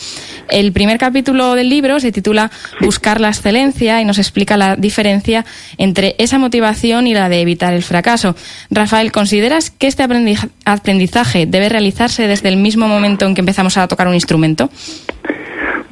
[0.49, 5.45] El primer capítulo del libro se titula Buscar la excelencia y nos explica la diferencia
[5.79, 8.35] entre esa motivación y la de evitar el fracaso.
[8.71, 13.77] Rafael, ¿consideras que este aprendiz- aprendizaje debe realizarse desde el mismo momento en que empezamos
[13.77, 14.71] a tocar un instrumento?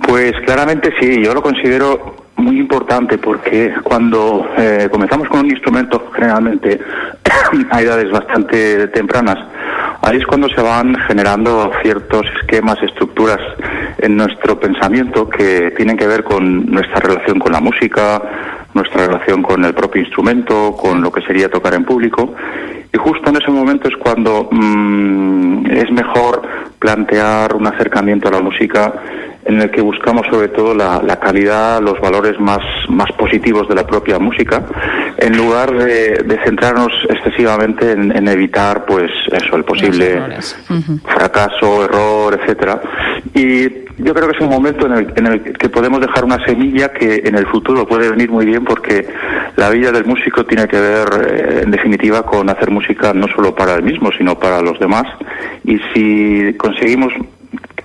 [0.06, 6.10] Pues claramente sí, yo lo considero muy importante porque cuando eh, comenzamos con un instrumento,
[6.12, 6.80] generalmente
[7.70, 9.38] a edades bastante tempranas,
[10.02, 13.40] ahí es cuando se van generando ciertos esquemas, estructuras
[13.98, 18.20] en nuestro pensamiento que tienen que ver con nuestra relación con la música,
[18.74, 22.34] nuestra relación con el propio instrumento, con lo que sería tocar en público.
[22.92, 26.42] Y justo en ese momento es cuando mm, es mejor
[26.78, 28.92] plantear un acercamiento a la música
[29.44, 33.74] en el que buscamos sobre todo la, la calidad, los valores más, más positivos de
[33.74, 34.64] la propia música,
[35.18, 40.22] en lugar de, de centrarnos excesivamente en, en evitar pues eso, el posible
[41.04, 42.80] fracaso, error, etcétera.
[43.34, 46.44] Y yo creo que es un momento en el, en el que podemos dejar una
[46.44, 49.06] semilla que en el futuro puede venir muy bien porque
[49.56, 53.54] la vida del músico tiene que ver, eh, en definitiva, con hacer música no solo
[53.54, 55.04] para él mismo, sino para los demás.
[55.64, 57.12] Y si conseguimos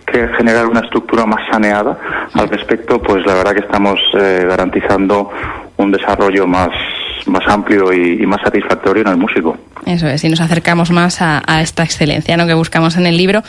[0.06, 1.98] que generar una estructura más saneada
[2.34, 5.30] al respecto, pues la verdad que estamos eh, garantizando
[5.78, 6.69] un desarrollo más,
[7.27, 9.58] más amplio y, y más satisfactorio en el músico.
[9.86, 12.45] Eso es, y nos acercamos más a, a esta excelencia ¿no?
[12.45, 13.43] que buscamos en el libro.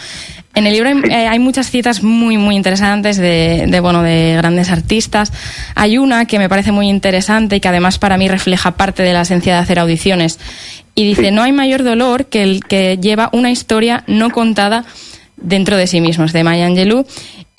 [0.55, 4.35] En el libro hay, eh, hay muchas citas muy, muy interesantes de, de, bueno, de
[4.37, 5.33] grandes artistas.
[5.75, 9.13] Hay una que me parece muy interesante y que además para mí refleja parte de
[9.13, 10.39] la esencia de hacer audiciones.
[10.95, 14.85] Y dice, no hay mayor dolor que el que lleva una historia no contada
[15.37, 16.25] dentro de sí mismo.
[16.25, 17.07] Es de Maya Angelou.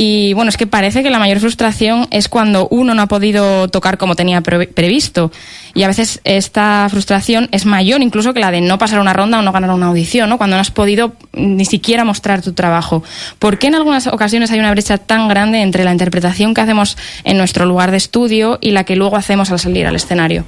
[0.03, 3.67] Y bueno, es que parece que la mayor frustración es cuando uno no ha podido
[3.67, 5.31] tocar como tenía previsto.
[5.75, 9.37] Y a veces esta frustración es mayor incluso que la de no pasar una ronda
[9.37, 10.39] o no ganar una audición, ¿no?
[10.39, 13.03] Cuando no has podido ni siquiera mostrar tu trabajo.
[13.37, 16.97] ¿Por qué en algunas ocasiones hay una brecha tan grande entre la interpretación que hacemos
[17.23, 20.45] en nuestro lugar de estudio y la que luego hacemos al salir al escenario?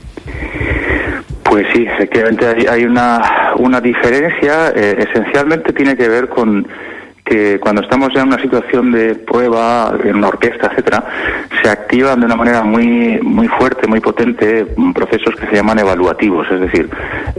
[1.43, 4.73] Pues sí, efectivamente hay, una, una diferencia.
[4.75, 6.67] Eh, esencialmente tiene que ver con
[7.23, 11.03] que cuando estamos en una situación de prueba, en una orquesta, etcétera,
[11.61, 16.47] se activan de una manera muy muy fuerte, muy potente procesos que se llaman evaluativos,
[16.51, 16.89] es decir,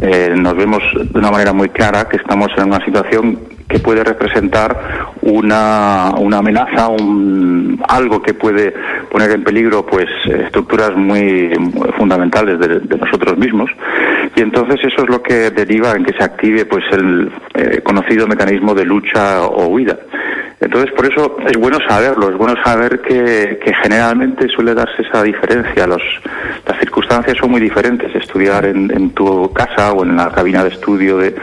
[0.01, 4.05] eh, nos vemos de una manera muy clara que estamos en una situación que puede
[4.05, 8.75] representar una, una amenaza, un, algo que puede
[9.11, 11.51] poner en peligro pues estructuras muy,
[11.97, 13.71] fundamentales de, nosotros mismos
[14.37, 18.27] y entonces eso es lo que deriva en que se active pues el eh, conocido
[18.27, 19.99] mecanismo de lucha o huida.
[20.65, 25.87] Entonces, por eso es bueno saberlo, es bueno saber que, generalmente suele darse esa diferencia.
[25.87, 26.03] Los,
[26.67, 28.15] las circunstancias son muy diferentes.
[28.15, 31.35] Estudiar en, tu casa o en la cabina de estudio de,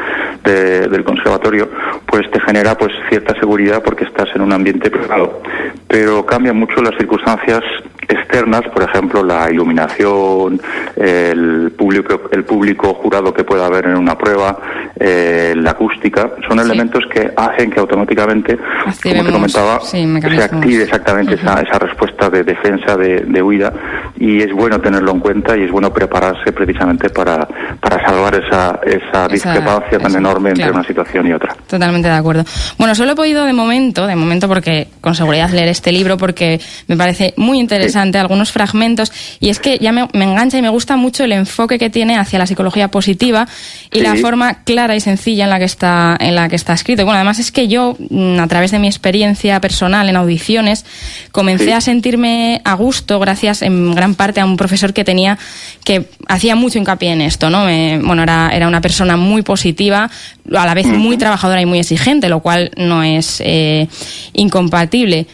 [0.44, 1.70] del conservatorio,
[2.08, 5.42] pues te genera pues cierta seguridad porque estás en un ambiente privado.
[5.88, 7.62] Pero cambian mucho las circunstancias
[8.08, 10.60] externas, por ejemplo, la iluminación,
[10.96, 14.58] el público, el público jurado que pueda haber en una prueba,
[15.00, 21.36] eh, la acústica, son elementos que hacen que automáticamente, como te comentaba, se active exactamente
[21.36, 23.74] esa, esa, respuesta de defensa, de, de, huida,
[24.20, 27.48] y es bueno tenerlo en cuenta y es bueno prepararse precisamente para,
[27.80, 31.56] para salvar esa, esa, discrepancia tan enorme entre una situación y otra.
[31.68, 32.44] Totalmente de acuerdo.
[32.78, 36.60] Bueno, solo he podido de momento, de momento porque con seguridad leer este libro porque
[36.88, 40.96] me parece muy interesante algunos fragmentos y es que ya me, engancha y me gusta
[40.96, 43.48] mucho el enfoque que tiene hacia la psicología positiva
[43.92, 47.04] y la forma clara y sencilla en la que está en la que está escrito.
[47.04, 50.86] bueno, además es que yo mm, a través de mi experiencia personal en audiciones
[51.32, 55.38] comencé a sentirme a gusto gracias en gran parte a un profesor que tenía
[55.84, 57.64] que hacía mucho hincapié en esto, ¿no?
[58.06, 60.10] bueno, era era una persona muy positiva,
[60.54, 63.88] a la vez muy trabajadora y muy exigente, lo cual no es eh,
[64.34, 65.28] incompatible.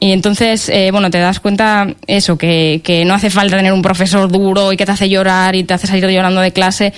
[0.00, 3.82] Y entonces, eh, bueno, te das cuenta eso, que, que no hace falta tener un
[3.82, 6.92] profesor duro y que te hace llorar y te hace salir llorando de clase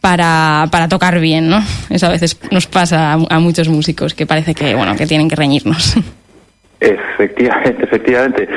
[0.00, 1.62] para, para tocar bien, ¿no?
[1.90, 5.36] Eso a veces nos pasa a, muchos músicos que parece que, bueno, que tienen que
[5.36, 5.96] reñirnos.
[6.78, 8.48] Efectivamente, efectivamente.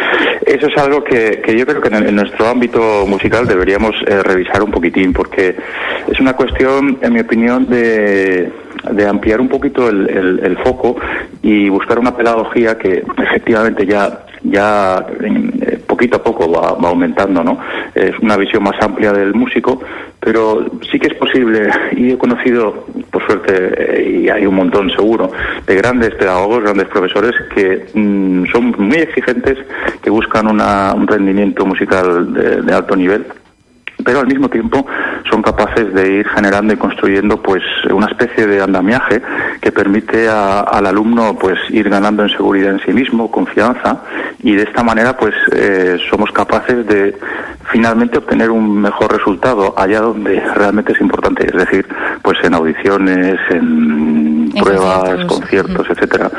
[0.46, 4.62] Eso es algo que, que yo creo que en, nuestro ámbito musical deberíamos eh, revisar
[4.62, 5.56] un poquitín, porque
[6.12, 8.52] es una cuestión, en mi opinión, de,
[8.92, 10.10] de ampliar un poquito el,
[10.42, 10.96] el, foco
[11.42, 17.44] y buscar una pedagogía que efectivamente ya ya eh, poquito a poco va, va, aumentando,
[17.44, 17.60] ¿no?
[17.94, 19.82] Es una visión más amplia del músico,
[20.18, 24.90] pero sí que es posible, y he conocido, por suerte, eh, y hay un montón
[24.92, 25.30] seguro,
[25.68, 29.58] de grandes pedagogos, grandes profesores que mm, son muy exigentes,
[30.02, 32.34] que buscan una, un rendimiento musical
[32.66, 33.26] de alto nivel
[34.04, 34.86] pero al mismo tiempo
[35.30, 39.22] son capaces de ir generando y construyendo pues una especie de andamiaje
[39.62, 44.04] que permite al alumno pues ir ganando en seguridad en sí mismo, confianza
[44.42, 47.16] y de esta manera pues eh, somos capaces de
[47.72, 51.88] finalmente obtener un mejor resultado allá donde realmente es importante, es decir,
[52.22, 56.32] pues en audiciones, en, pruebas, conciertos, etcétera.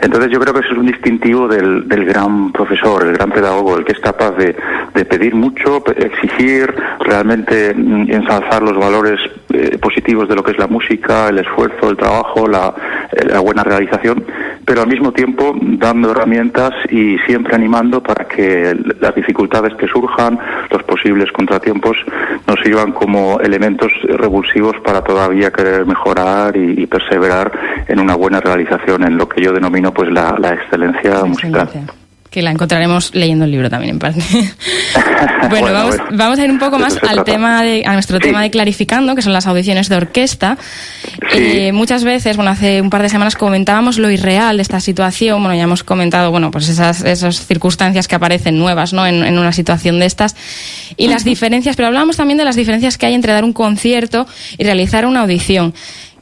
[0.00, 3.76] Entonces yo creo que eso es un distintivo del, del gran profesor, el gran pedagogo,
[3.76, 4.56] el que es capaz de,
[4.94, 6.74] de pedir mucho, exigir,
[7.06, 9.18] realmente mm, ensalzar los valores
[9.52, 12.74] eh, positivos de lo que es la música, el esfuerzo, el trabajo, la,
[13.12, 14.24] eh, la, buena realización,
[14.64, 20.38] pero al mismo tiempo dando herramientas y siempre animando para que las dificultades que surjan,
[20.70, 21.96] los posibles contratiempos,
[22.46, 27.50] nos sirvan como elementos revulsivos para todavía querer mejorar y, perseverar
[27.88, 31.68] en una buena realización, en lo que yo denomino pues la, la excelencia musical
[32.36, 34.20] que la encontraremos leyendo el libro también en parte.
[35.48, 35.72] bueno,
[36.12, 39.22] vamos, a ir un poco más al tema de, a nuestro tema de clarificando, que
[39.22, 40.58] son las audiciones de orquesta.
[41.32, 45.40] Eh, muchas veces, bueno, hace un par de semanas comentábamos lo irreal de esta situación.
[45.40, 49.06] Bueno, ya hemos comentado, bueno, pues esas, esas circunstancias que aparecen nuevas, ¿no?
[49.06, 50.36] En, en una situación de estas
[50.98, 54.26] y las diferencias, pero hablábamos también de las diferencias que hay entre dar un concierto
[54.58, 55.72] y realizar una audición.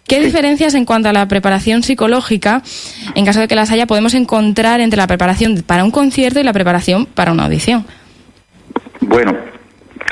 [0.07, 2.63] ¿Qué diferencias en cuanto a la preparación psicológica,
[3.15, 6.43] en caso de que las haya, podemos encontrar entre la preparación para un concierto y
[6.43, 7.87] la preparación para una audición?
[9.01, 9.35] Bueno,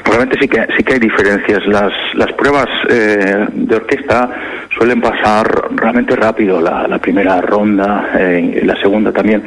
[0.05, 1.67] Realmente sí que sí que hay diferencias.
[1.67, 4.29] Las las pruebas eh, de orquesta
[4.77, 6.61] suelen pasar realmente rápido.
[6.61, 9.43] La, primera ronda eh, y la segunda también.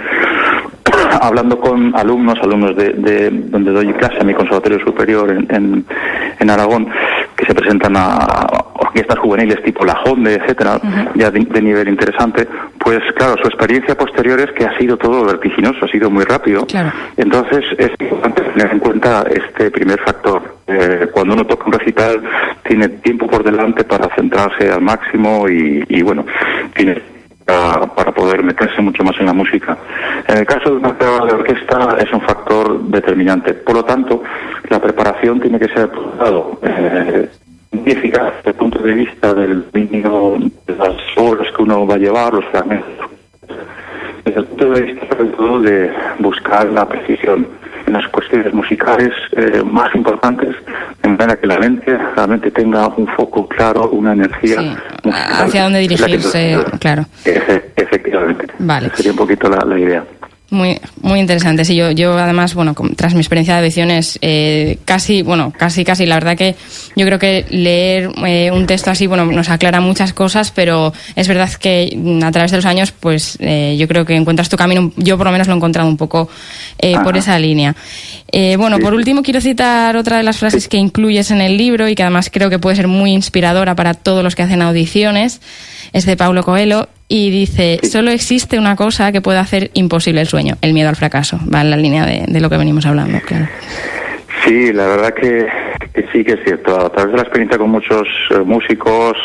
[1.21, 5.85] Hablando con alumnos, alumnos de, de, donde doy clase a mi conservatorio superior en, en,
[6.39, 6.87] en Aragón,
[7.35, 10.79] que se presentan a y estas juveniles tipo La Honde, etcétera,
[11.15, 12.47] ya de, de nivel interesante,
[12.79, 16.65] pues claro, su experiencia posterior es que ha sido todo vertiginoso, ha sido muy rápido.
[16.65, 16.93] Claro.
[17.17, 20.41] Entonces es importante tener en cuenta este primer factor.
[20.67, 22.23] Eh, cuando uno toca un recital,
[22.63, 26.25] tiene tiempo por delante para centrarse al máximo y, y bueno,
[26.73, 27.01] tiene
[27.45, 29.77] para, para poder meterse mucho más en la música.
[30.27, 33.53] En el caso de una prueba de orquesta es un factor determinante.
[33.53, 34.23] Por lo tanto,
[34.69, 35.89] la preparación tiene que ser,
[36.19, 37.29] lado, eh,
[37.85, 41.99] eficaz desde el punto de vista del dominio de las obras que uno va a
[41.99, 43.09] llevar, los fragmentos.
[44.23, 47.47] Desde el punto de vista, sobre todo, de buscar la precisión
[47.85, 50.55] en las cuestiones musicales eh, más importantes,
[51.01, 54.59] de manera que la mente realmente tenga un foco claro, una energía.
[54.59, 55.45] Sí, musical.
[55.47, 57.05] hacia dónde dirigirse, claro.
[57.23, 58.47] Efe- efectivamente.
[58.59, 58.89] Vale.
[58.95, 60.03] Sería un poquito la, la idea.
[60.55, 61.65] Muy, muy interesante.
[61.65, 66.05] Sí, yo, yo además, bueno, tras mi experiencia de audiciones, eh, casi, bueno, casi, casi,
[66.05, 66.55] la verdad que
[66.95, 71.27] yo creo que leer eh, un texto así, bueno, nos aclara muchas cosas, pero es
[71.27, 74.93] verdad que a través de los años, pues eh, yo creo que encuentras tu camino,
[74.95, 76.29] yo por lo menos lo he encontrado un poco
[76.79, 77.75] eh, por esa línea.
[78.57, 81.89] Bueno, Sí, por último quiero citar otra de las frases que incluyes en el libro
[81.89, 85.41] y que además creo que puede ser muy inspiradora para todos los que hacen audiciones.
[85.91, 87.89] Es de Paulo Coelho y dice, Sí.
[87.89, 91.39] solo existe una cosa que puede hacer imposible el sueño, el miedo al fracaso.
[91.53, 93.47] Va en la línea de, de lo que venimos hablando, claro.
[94.45, 95.74] Sí, la verdad que, que
[96.11, 96.79] sí que es cierto.
[96.79, 99.17] A través de la experiencia con muchos eh, músicos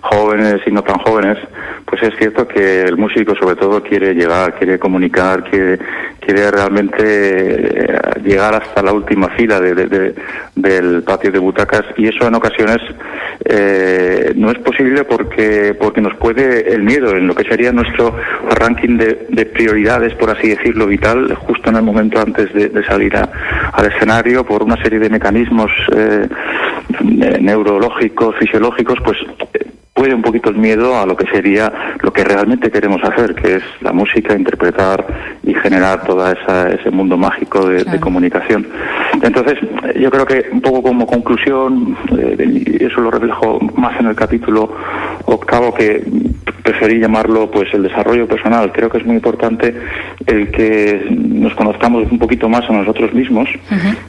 [0.00, 1.38] jóvenes y no tan jóvenes,
[1.84, 5.78] pues es cierto que el músico sobre todo quiere llegar, quiere comunicar, quiere,
[6.20, 10.14] quiere realmente eh, llegar hasta la última fila de- de- de-
[10.54, 12.78] del patio de butacas y eso en ocasiones
[13.44, 18.14] eh, no es posible porque porque nos puede el miedo en lo que sería nuestro
[18.58, 22.84] ranking de, de prioridades, por así decirlo, vital, justo en el momento antes de, de
[22.84, 23.30] salir a-
[23.72, 29.18] al escenario, por una serie de mecanismos eh, eh, neurológicos, fisiológicos, pues
[29.54, 29.66] eh,
[29.98, 33.56] puede un poquito el miedo a lo que sería lo que realmente queremos hacer, que
[33.56, 35.04] es la música, interpretar
[35.42, 38.66] y generar todo ese mundo mágico de, comunicación.
[39.22, 39.58] Entonces,
[39.96, 44.14] yo creo que un poco como conclusión, eh, y eso lo reflejo más en el
[44.14, 44.72] capítulo
[45.26, 46.04] octavo, que
[46.68, 48.70] preferí llamarlo pues el desarrollo personal.
[48.72, 49.74] Creo que es muy importante
[50.26, 53.48] el que nos conozcamos un poquito más a nosotros mismos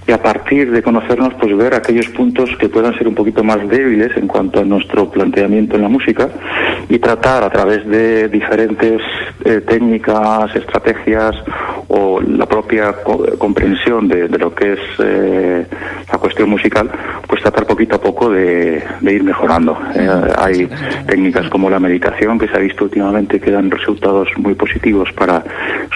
[0.07, 3.60] y a partir de conocernos pues ver aquellos puntos que puedan ser un poquito más
[3.70, 6.28] débiles en cuanto a nuestro planteamiento en la música
[6.89, 8.99] y tratar a través de diferentes
[9.45, 11.36] eh, técnicas, estrategias
[11.88, 15.66] o la propia co- comprensión de, de lo que es eh,
[16.12, 16.89] la cuestión musical,
[17.28, 19.78] pues tratar poquito a poco de, de ir mejorando.
[19.95, 20.07] Eh,
[20.38, 20.68] hay
[21.07, 25.43] técnicas como la meditación que se ha visto últimamente que dan resultados muy positivos para,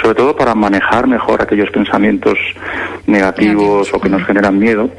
[0.01, 2.37] sobre todo para manejar mejor aquellos pensamientos
[3.07, 4.89] negativos o que nos generan miedo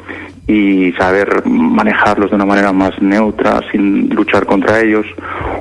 [0.47, 5.07] y saber manejarlos de una manera más neutra, sin luchar contra ellos.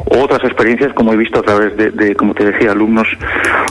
[0.05, 3.07] Otras experiencias, como he visto a través de, de, como te decía, alumnos,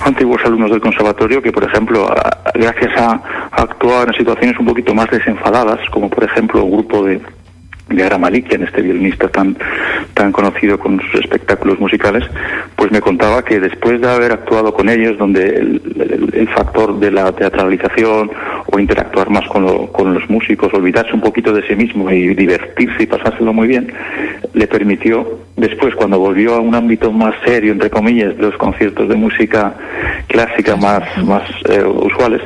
[0.07, 3.11] antiguos alumnos del conservatorio, que por ejemplo, a- gracias a,
[3.51, 7.21] a actuar en situaciones un poquito más desenfadadas, como por ejemplo un grupo de
[7.97, 9.57] de Ara Malikian, este violinista tan,
[10.15, 12.25] tan conocido con sus espectáculos musicales,
[12.77, 16.99] pues me contaba que después de haber actuado con ellos, donde el, el- el factor
[16.99, 18.31] de la teatralización
[18.67, 22.35] o interactuar más con, lo- con los músicos, olvidarse un poquito de sí mismo y
[22.35, 23.93] divertirse y pasárselo muy bien,
[24.55, 29.09] le permitió, después cuando volvió a un ámbito más serio, entre comillas, de los conciertos
[29.09, 29.75] de música
[30.29, 32.41] clásica más, más eh, usuales,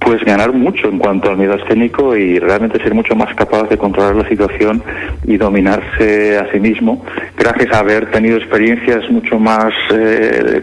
[0.00, 3.76] pues ganar mucho en cuanto al miedo escénico y realmente ser mucho más capaz de
[3.78, 4.79] controlar la situación
[5.26, 7.04] y dominarse a sí mismo
[7.36, 10.60] gracias a haber tenido experiencias mucho más eh,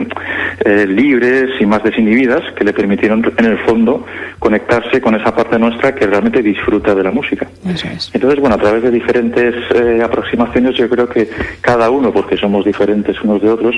[0.65, 4.05] eh, libres y más desinhibidas que le permitieron en el fondo
[4.39, 7.47] conectarse con esa parte nuestra que realmente disfruta de la música.
[7.65, 8.11] Es.
[8.13, 11.29] Entonces, bueno, a través de diferentes eh, aproximaciones, yo creo que
[11.61, 13.75] cada uno, porque somos diferentes unos de otros,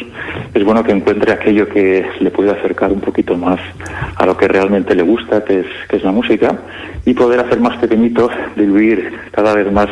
[0.53, 3.59] es bueno que encuentre aquello que le puede acercar un poquito más
[4.15, 6.57] a lo que realmente le gusta, que es, que es la música,
[7.05, 9.89] y poder hacer más pequeñito, diluir cada vez más,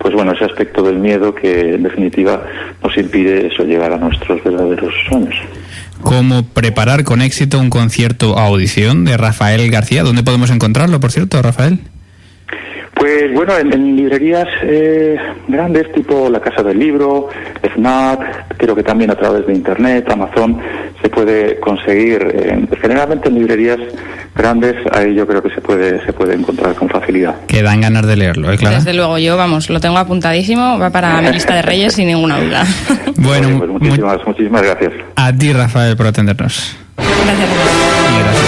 [0.00, 2.42] pues bueno, ese aspecto del miedo que en definitiva
[2.82, 5.34] nos impide eso, llegar a nuestros verdaderos sueños.
[6.00, 10.02] Cómo preparar con éxito un concierto a audición de Rafael García.
[10.02, 11.80] ¿Dónde podemos encontrarlo, por cierto, Rafael?
[12.94, 15.16] Pues bueno, en, en librerías eh,
[15.48, 17.28] grandes tipo la Casa del Libro,
[17.74, 20.58] FNAC, creo que también a través de Internet, Amazon,
[21.00, 22.22] se puede conseguir.
[22.34, 23.78] eh, generalmente en librerías
[24.34, 27.34] grandes, ahí yo creo que se puede, se puede encontrar con facilidad.
[27.46, 28.76] Que dan ganas de leerlo, ¿eh, Clara?
[28.76, 32.38] Desde luego, yo, vamos, lo tengo apuntadísimo, va para mi lista de reyes sin ninguna
[32.40, 32.64] duda.
[33.16, 34.92] Bueno, pues mu- muchísimas, muchísimas gracias.
[35.16, 36.74] a ti, Rafael, por atendernos.
[36.96, 37.48] Gracias.
[37.48, 38.39] Y gracias.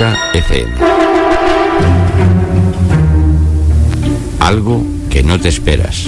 [0.00, 0.74] FM.
[4.38, 6.06] Algo que no te esperas.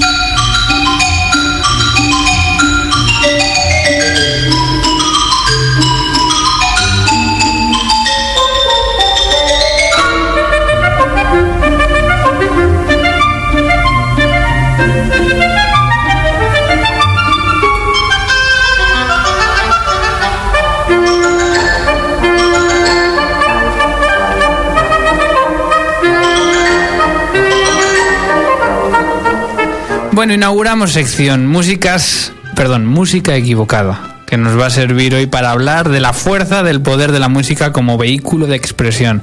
[30.20, 35.88] Bueno, inauguramos sección músicas, perdón, música equivocada, que nos va a servir hoy para hablar
[35.88, 39.22] de la fuerza del poder de la música como vehículo de expresión.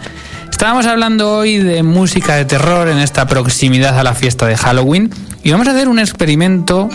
[0.49, 5.11] Estábamos hablando hoy de música de terror en esta proximidad a la fiesta de Halloween
[5.43, 6.89] y vamos a hacer un experimento.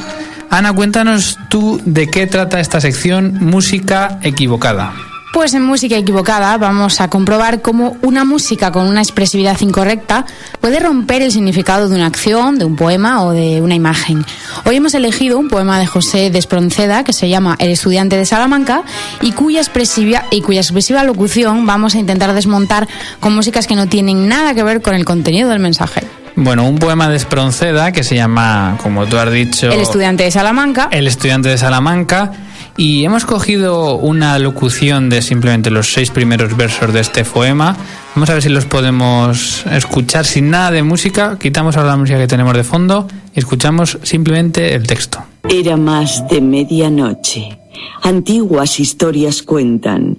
[0.50, 4.94] Ana, cuéntanos tú de qué trata esta sección música equivocada.
[5.32, 10.26] Pues en Música Equivocada vamos a comprobar cómo una música con una expresividad incorrecta
[10.60, 14.26] puede romper el significado de una acción, de un poema o de una imagen.
[14.66, 18.82] Hoy hemos elegido un poema de José Despronceda que se llama El estudiante de Salamanca
[19.22, 22.86] y cuya expresiva, y cuya expresiva locución vamos a intentar desmontar
[23.18, 26.06] con músicas que no tienen nada que ver con el contenido del mensaje.
[26.36, 29.70] Bueno, un poema de Espronceda que se llama, como tú has dicho...
[29.70, 30.88] El estudiante de Salamanca.
[30.90, 32.32] El estudiante de Salamanca.
[32.76, 37.76] Y hemos cogido una locución de simplemente los seis primeros versos de este poema.
[38.14, 41.38] Vamos a ver si los podemos escuchar sin nada de música.
[41.38, 45.22] Quitamos ahora la música que tenemos de fondo y escuchamos simplemente el texto.
[45.48, 47.58] Era más de medianoche.
[48.02, 50.18] Antiguas historias cuentan.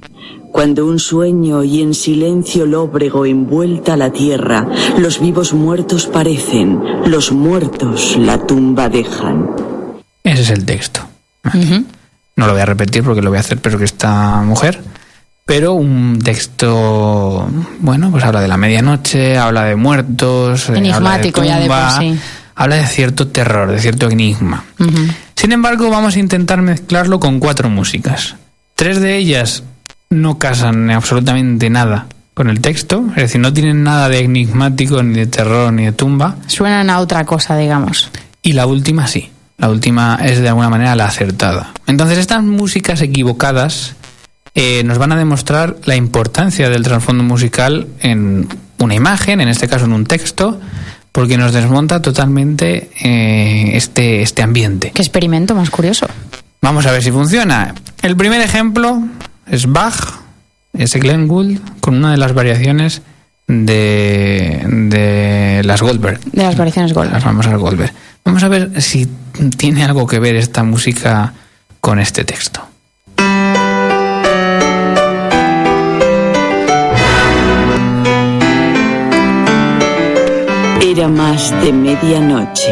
[0.51, 4.67] Cuando un sueño y en silencio lóbrego envuelta la tierra,
[4.99, 9.49] los vivos muertos parecen, los muertos la tumba dejan.
[10.23, 11.01] Ese es el texto.
[12.35, 14.81] No lo voy a repetir porque lo voy a hacer pero que esta mujer.
[15.45, 21.51] Pero un texto, bueno, pues habla de la medianoche, habla de muertos, eh, Enigmático habla
[21.51, 22.19] ya de de por sí.
[22.55, 24.63] habla de cierto terror, de cierto enigma.
[25.35, 28.35] Sin embargo, vamos a intentar mezclarlo con cuatro músicas.
[28.75, 29.63] Tres de ellas
[30.09, 35.15] no casan absolutamente nada con el texto, es decir, no tienen nada de enigmático, ni
[35.15, 36.37] de terror, ni de tumba.
[36.47, 38.09] Suenan a otra cosa, digamos.
[38.41, 39.29] Y la última sí.
[39.63, 41.71] La última es de alguna manera la acertada.
[41.87, 43.95] Entonces estas músicas equivocadas
[44.55, 48.49] eh, nos van a demostrar la importancia del trasfondo musical en
[48.79, 50.59] una imagen, en este caso en un texto,
[51.13, 54.91] porque nos desmonta totalmente eh, este, este ambiente.
[54.93, 56.07] Qué experimento más curioso.
[56.61, 57.73] Vamos a ver si funciona.
[58.01, 59.01] El primer ejemplo
[59.47, 60.19] es Bach,
[60.73, 63.01] es Glenn Gould, con una de las variaciones
[63.47, 66.19] de, de las Goldberg.
[66.31, 67.13] De las variaciones Goldberg.
[67.13, 67.93] Las famosas Goldberg.
[68.25, 69.07] Vamos a ver si
[69.57, 71.33] tiene algo que ver esta música
[71.81, 72.65] con este texto.
[80.81, 82.71] Era más de medianoche.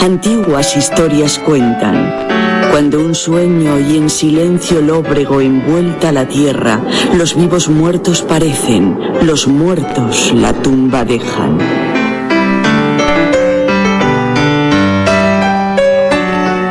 [0.00, 2.57] Antiguas historias cuentan.
[2.70, 6.80] Cuando un sueño y en silencio lóbrego envuelta la tierra,
[7.16, 11.58] los vivos muertos parecen, los muertos la tumba dejan.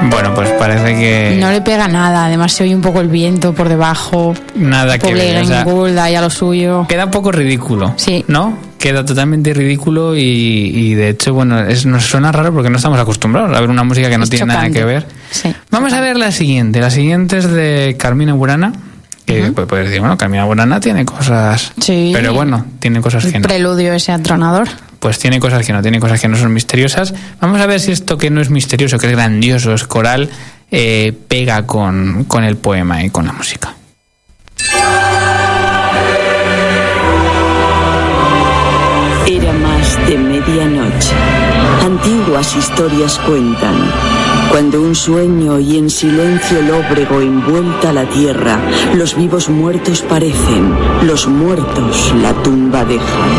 [0.10, 3.54] Bueno, pues parece que No le pega nada, además se oye un poco el viento
[3.54, 4.34] por debajo.
[4.56, 5.44] nada que ver.
[5.44, 5.66] o sea,
[6.04, 6.86] ahí a lo suyo.
[6.88, 7.94] queda un poco ridículo.
[7.98, 8.24] Sí.
[8.28, 8.67] ¿No?
[8.80, 13.00] Queda totalmente ridículo y, y de hecho, bueno, es, nos suena raro porque no estamos
[13.00, 15.08] acostumbrados a ver una música que no Es tiene nada que ver.
[15.32, 15.54] Sí.
[15.72, 16.80] Vamos a ver la siguiente.
[16.80, 18.74] La siguiente es de Carmina Burana.
[19.26, 21.74] Que pues, puedes decir, bueno, Carmina Burana tiene cosas.
[21.82, 22.12] Sí.
[22.14, 23.48] Pero bueno, tiene cosas que no.
[23.48, 24.70] preludio ese atronador.
[25.00, 27.14] Pues tiene cosas que no, tiene cosas que no son misteriosas.
[27.42, 30.30] Vamos a ver si esto que no es misterioso, que es grandioso, es coral,
[30.72, 33.74] eh, pega con, con el poema y con la música.
[40.58, 41.14] Medianoche.
[41.84, 43.76] Antiguas historias cuentan.
[44.50, 48.60] Cuando un sueño y en silencio lóbrego envuelta la tierra,
[48.96, 53.32] los vivos muertos parecen, los muertos la tumba dejan.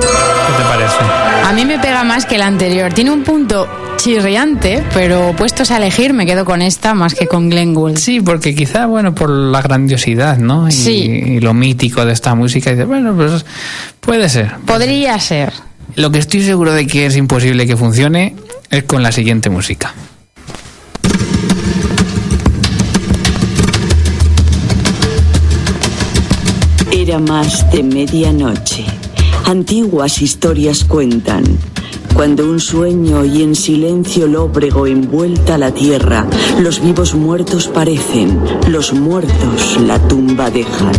[0.00, 1.48] ¿Qué te parece?
[1.48, 2.92] A mí me pega más que el anterior.
[2.92, 3.68] Tiene un punto
[3.98, 7.98] chirriante, pero puestos a elegir me quedo con esta más que con Glenn Gould.
[7.98, 10.68] Sí, porque quizá, bueno, por la grandiosidad, ¿no?
[10.68, 10.92] Y, Sí.
[11.02, 13.44] y lo mítico de esta música, y bueno, pues
[14.00, 14.54] puede ser.
[14.66, 15.52] Podría ser.
[15.96, 18.34] Lo que estoy seguro de que es imposible que funcione
[18.70, 19.92] es con la siguiente música.
[26.92, 28.84] Era más de medianoche.
[29.46, 31.44] Antiguas historias cuentan.
[32.14, 36.26] Cuando un sueño y en silencio lóbrego envuelta la tierra,
[36.60, 40.92] los vivos muertos parecen, los muertos la tumba dejan.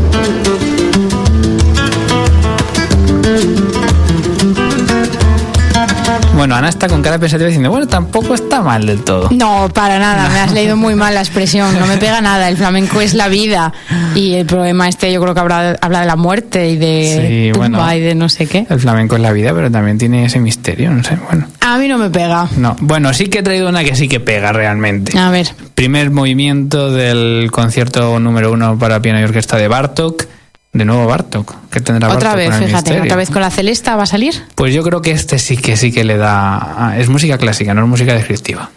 [6.35, 9.29] Bueno, Ana está con cara pensativa diciendo, bueno, tampoco está mal del todo.
[9.31, 12.57] No, para nada, me has leído muy mal la expresión, no me pega nada, el
[12.57, 13.73] flamenco es la vida
[14.15, 17.51] y el problema este yo creo que habla, habla de la muerte y de Sí,
[17.53, 17.93] tumba bueno.
[17.95, 18.65] y de no sé qué.
[18.69, 21.47] El flamenco es la vida, pero también tiene ese misterio, no sé, bueno.
[21.61, 22.47] A mí no me pega.
[22.57, 25.17] No, bueno, sí que he traído una que sí que pega realmente.
[25.17, 30.23] A ver, Primer movimiento del concierto número uno para piano y orquesta de Bartok.
[30.71, 31.55] De nuevo Bartok.
[31.71, 33.03] ¿Qué tendrá otra vez, con el fíjate, misterio?
[33.03, 34.35] otra vez con la celesta va a salir.
[34.55, 36.57] Pues yo creo que este sí que sí que le da.
[36.89, 38.69] ah, Es música clásica, no es música descriptiva.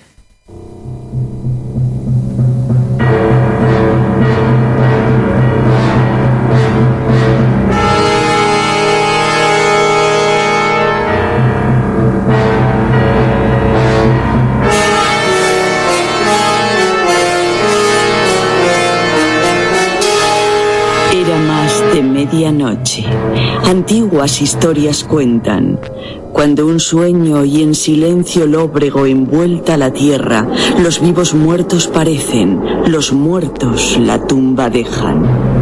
[23.65, 25.79] Antiguas historias cuentan.
[26.33, 30.49] Cuando un sueño y en silencio lóbrego envuelta la tierra,
[30.83, 35.62] los vivos muertos parecen, los muertos la tumba dejan.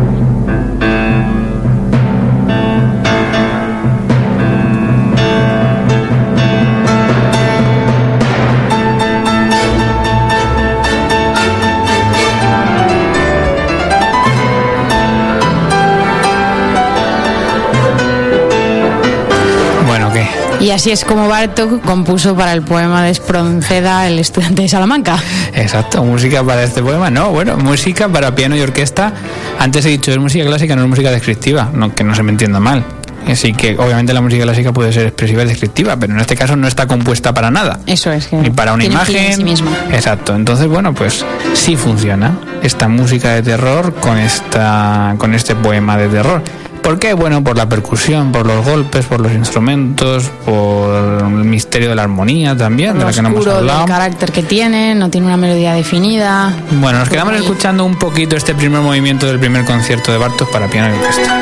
[20.81, 25.23] Así es como Bartok compuso para el poema de Espronceda, el estudiante de Salamanca.
[25.53, 27.11] Exacto, música para este poema.
[27.11, 29.13] No, bueno, música para piano y orquesta.
[29.59, 31.69] Antes he dicho, es música clásica, no es música descriptiva.
[31.75, 32.83] No, que no se me entienda mal.
[33.29, 36.57] Así que obviamente la música clásica puede ser expresiva y descriptiva, pero en este caso
[36.57, 37.81] no está compuesta para nada.
[37.85, 38.29] Eso es.
[38.29, 39.35] Que Ni para una imagen.
[39.59, 39.65] sí.
[39.93, 40.35] Exacto.
[40.35, 46.09] Entonces, bueno, pues sí funciona esta música de terror con esta con este poema de
[46.09, 46.43] terror.
[46.83, 47.13] ¿Por qué?
[47.15, 52.03] Bueno, por la percusión, por los golpes, por los instrumentos, por el misterio de la
[52.03, 53.87] armonía también, de la que no hemos hablado.
[53.87, 56.53] carácter que tiene, no tiene una melodía definida.
[56.81, 57.41] Bueno, nos quedamos Ahí.
[57.41, 61.41] escuchando un poquito este primer movimiento del primer concierto de Bartok para piano y orquesta.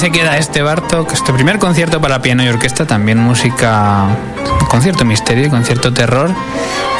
[0.00, 4.06] Se queda este Bartok, este primer concierto para piano y orquesta, también música,
[4.70, 6.30] concierto misterio y concierto terror.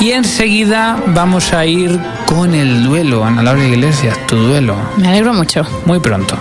[0.01, 5.33] Y enseguida vamos a ir con el duelo, Ana Laura Iglesias, tu duelo, Me alegro
[5.33, 5.67] mucho.
[5.87, 6.37] muy pronto.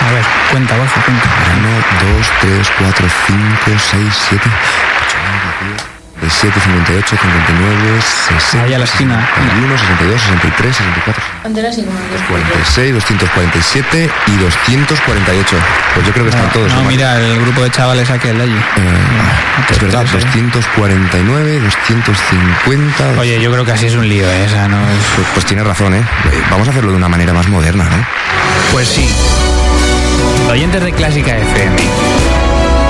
[0.00, 1.28] A ver, cuenta, Borja, cuenta.
[2.02, 4.50] 1, 2, 3, 4, 5, 6, 7,
[5.06, 5.16] 8,
[5.60, 5.93] 9, 10,
[6.30, 8.00] 7, 58, 59,
[8.38, 8.64] 60.
[8.64, 9.28] Ahí a la esquina.
[9.34, 11.22] 61, 62, 63, 64,
[12.28, 15.56] 46, 247 y 248.
[15.94, 16.72] Pues yo creo que están todos.
[16.72, 16.88] No, ¿no?
[16.88, 18.52] mira, el grupo de chavales aquel de allí.
[18.52, 20.28] Eh, es verdad, Tres, ¿eh?
[20.42, 23.20] 249, 250.
[23.20, 24.44] Oye, yo creo que así es un lío, ¿eh?
[24.44, 24.98] Esa no es...
[25.16, 25.98] Pues, pues tienes razón, ¿eh?
[26.00, 28.06] Eh, Vamos a hacerlo de una manera más moderna, ¿no?
[28.72, 29.08] Pues sí.
[30.50, 31.76] Oyentes de Clásica FM,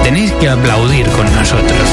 [0.02, 1.88] tenéis que aplaudir con nosotros.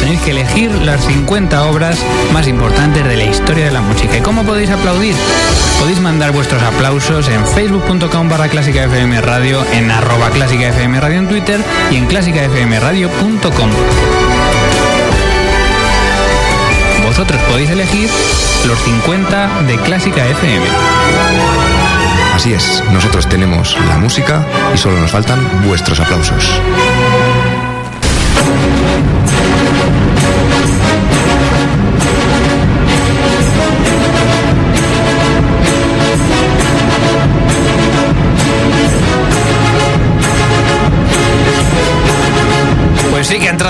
[0.00, 1.98] Tenéis que elegir las 50 obras
[2.32, 4.16] más importantes de la historia de la música.
[4.16, 5.14] ¿Y cómo podéis aplaudir?
[5.80, 10.70] Podéis mandar vuestros aplausos en facebook.com barra clásica FM radio, en arroba clásica
[11.00, 13.70] radio en Twitter y en clásicafmradio.com.
[17.04, 18.08] Vosotros podéis elegir
[18.66, 20.66] los 50 de Clásica FM.
[22.34, 26.60] Así es, nosotros tenemos la música y solo nos faltan vuestros aplausos.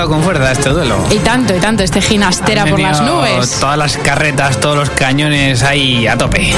[0.08, 1.04] Con fuerza este duelo.
[1.10, 3.60] Y tanto, y tanto, este ginastera por las nubes.
[3.60, 6.52] Todas las carretas, todos los cañones ahí a tope.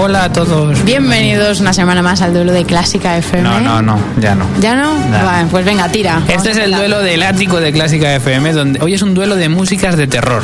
[0.00, 0.82] Hola a todos.
[0.84, 3.42] Bienvenidos una semana más al duelo de Clásica FM.
[3.42, 4.46] No, no, no, ya no.
[4.60, 4.94] ¿Ya no?
[5.10, 5.24] Nah.
[5.24, 6.22] Vale, pues venga, tira.
[6.28, 9.48] Este es el duelo del ático de Clásica FM, donde hoy es un duelo de
[9.48, 10.42] músicas de terror.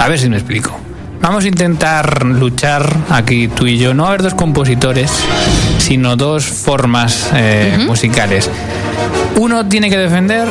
[0.00, 0.78] A ver si me explico.
[1.20, 3.92] Vamos a intentar luchar aquí tú y yo.
[3.92, 5.10] No a haber dos compositores,
[5.78, 8.50] sino dos formas eh, musicales.
[9.36, 10.48] Uno tiene que defender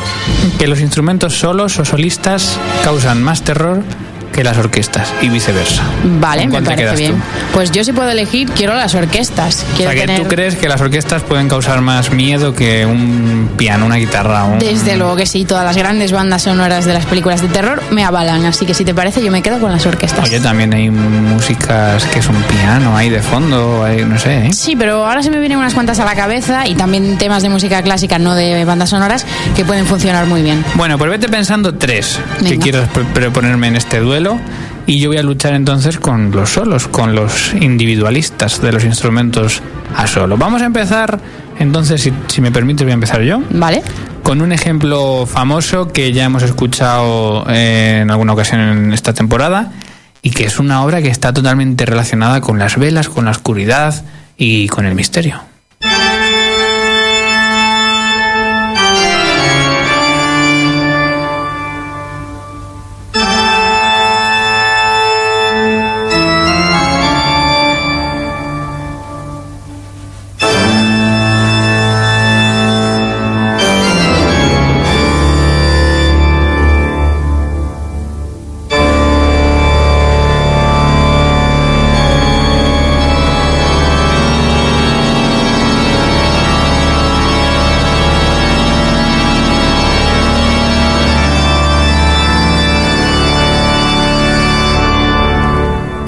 [0.60, 3.82] que los instrumentos solos o solistas causan más terror
[4.34, 5.84] que las orquestas y viceversa.
[6.20, 7.14] Vale, ¿Con me parece bien.
[7.14, 7.18] tú?
[7.54, 9.64] Pues yo si puedo elegir, quiero las orquestas.
[9.72, 10.24] O Quiero sea, que tener...
[10.24, 14.60] tú crees que las orquestas pueden causar más miedo que un piano, una guitarra, un...
[14.60, 18.04] Desde luego que sí, todas las grandes bandas sonoras de las películas de terror me
[18.04, 20.28] avalan, así que si te parece yo me quedo con las orquestas.
[20.28, 24.54] Oye, también hay músicas que son piano ahí de fondo, hay, no sé, ¿eh?
[24.54, 27.50] Sí, pero ahora se me vienen unas cuantas a la cabeza y también temas de
[27.50, 29.26] música clásica, no de bandas sonoras,
[29.56, 30.64] que pueden funcionar muy bien.
[30.76, 34.23] Bueno, pues vete pensando tres que quieras proponerme en este duelo
[34.86, 39.62] y yo voy a luchar entonces con los solos, con los individualistas de los instrumentos
[39.96, 40.38] a solo.
[40.38, 41.20] Vamos a empezar,
[41.60, 43.42] entonces, si, si me permites, voy a empezar yo.
[43.52, 43.82] Vale.
[44.24, 49.72] Con un ejemplo famoso que ya hemos escuchado eh, en alguna ocasión en esta temporada
[50.22, 54.04] y que es una obra que está totalmente relacionada con las velas, con la oscuridad
[54.38, 55.53] y con el misterio.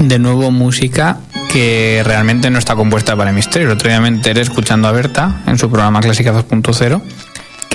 [0.07, 1.17] De nuevo música
[1.51, 3.69] que realmente no está compuesta para el misterio.
[3.69, 7.01] El otro día me enteré escuchando a Berta en su programa Clásica 2.0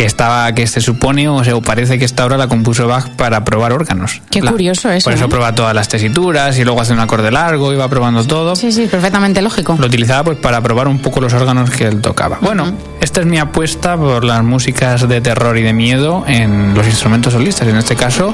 [0.00, 3.44] que estaba que se supone o se parece que esta obra la compuso Bach para
[3.44, 4.22] probar órganos.
[4.30, 5.28] Qué La- curioso eso, Por eso ¿eh?
[5.28, 8.56] prueba todas las tesituras y luego hace un acorde largo y va probando todo.
[8.56, 9.76] Sí, sí, perfectamente lógico.
[9.78, 12.38] Lo utilizaba pues para probar un poco los órganos que él tocaba.
[12.40, 12.72] Bueno,
[13.02, 17.34] esta es mi apuesta por las músicas de terror y de miedo en los instrumentos
[17.34, 18.32] solistas, en este caso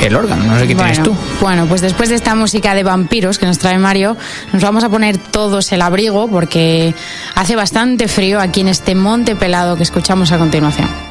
[0.00, 0.44] el órgano.
[0.44, 1.16] No sé qué tienes tú.
[1.40, 4.16] Bueno, pues después de esta música de vampiros que nos trae Mario,
[4.52, 6.94] nos vamos a poner todos el abrigo porque
[7.34, 11.07] hace bastante frío aquí en este monte pelado que escuchamos a continuación.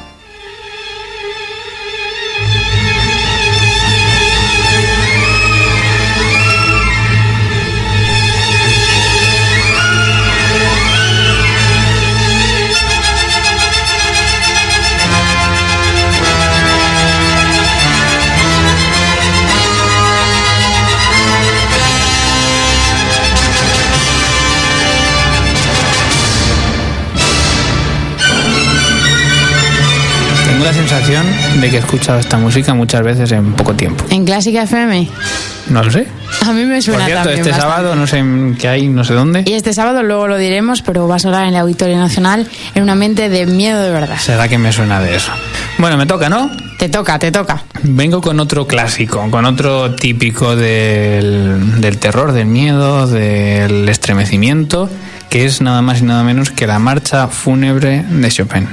[31.62, 34.04] De que he escuchado esta música muchas veces en poco tiempo.
[34.10, 35.08] En Clásica FM,
[35.70, 36.08] No lo sé.
[36.46, 37.74] a mí me suena Por cierto, también este bastante.
[37.76, 39.44] sábado no sé en qué hay, no sé dónde.
[39.46, 42.84] Y este sábado luego lo diremos, pero va a sonar en el Auditorio Nacional en
[42.84, 44.18] un ambiente de miedo de verdad.
[44.20, 45.32] Será que me suena de eso.
[45.80, 46.50] Bueno, me toca, ¿no?
[46.80, 47.64] Te toca, te toca.
[47.84, 54.90] Vengo con otro clásico, con otro típico del, del terror, del miedo, del estremecimiento,
[55.30, 58.68] que es nada más y nada menos que la marcha fúnebre de Chopin.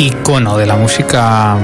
[0.00, 1.56] Icono de la música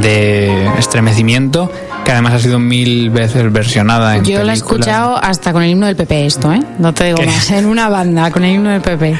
[0.00, 1.70] de estremecimiento,
[2.04, 5.70] que además ha sido mil veces versionada en Yo lo he escuchado hasta con el
[5.70, 6.62] himno del PP esto, ¿eh?
[6.78, 7.26] No te digo ¿Qué?
[7.26, 9.18] más, en una banda con el himno del PP.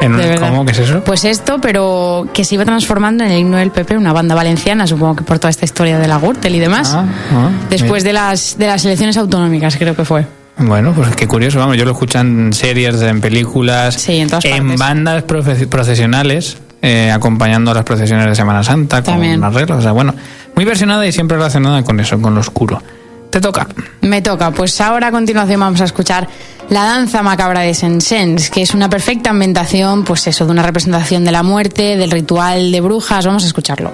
[0.00, 0.36] En un-.
[0.38, 0.64] ¿Cómo?
[0.64, 1.02] ¿Qué es eso?
[1.04, 4.86] Pues esto, pero que se iba transformando en el himno del PP, una banda valenciana,
[4.86, 6.92] supongo que por toda esta historia de la Gürtel y demás.
[6.94, 10.24] Ah, ah, Después de las, de las elecciones autonómicas, creo que fue.
[10.56, 14.44] Bueno, pues qué curioso, vamos, yo lo escucho en series, en películas, Sí, en todas
[14.44, 14.76] partes.
[14.78, 20.14] bandas procesionales, eh, acompañando a las procesiones de Semana Santa con arreglos, o sea, bueno,
[20.54, 22.82] muy versionada y siempre relacionada con eso, con lo oscuro.
[23.30, 23.66] Te toca.
[24.00, 26.28] Me toca, pues ahora a continuación vamos a escuchar
[26.70, 31.24] La danza macabra de Sensens, que es una perfecta ambientación, pues eso, de una representación
[31.24, 33.26] de la muerte, del ritual de brujas.
[33.26, 33.92] Vamos a escucharlo.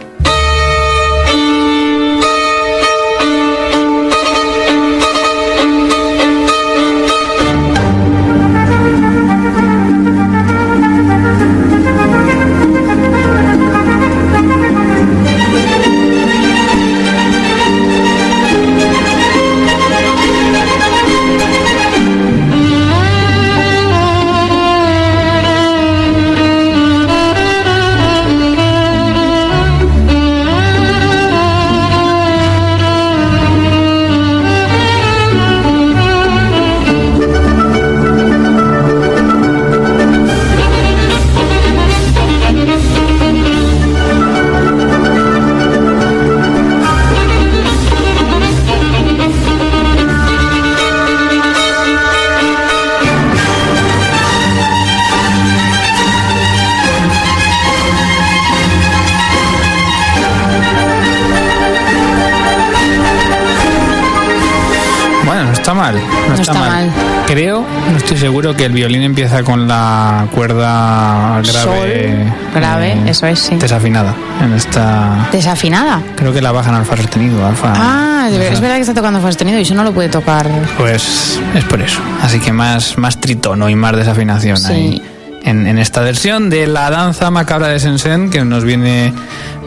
[67.45, 71.53] Creo, no estoy seguro que el violín empieza con la cuerda grave.
[71.53, 73.57] Sol, grave, eh, eso es, sí.
[73.57, 74.15] Desafinada.
[74.43, 75.29] En esta.
[75.31, 76.01] Desafinada.
[76.17, 77.47] Creo que la bajan al fa sostenido.
[77.47, 80.49] Alfa, Ah, es verdad que está tocando fa sostenido y eso no lo puede tocar.
[80.79, 82.01] Pues es por eso.
[82.23, 84.73] Así que más, más tritono y más desafinación Sí.
[84.73, 85.03] ahí.
[85.45, 89.13] En, en esta versión de la danza macabra de Sensen, que nos viene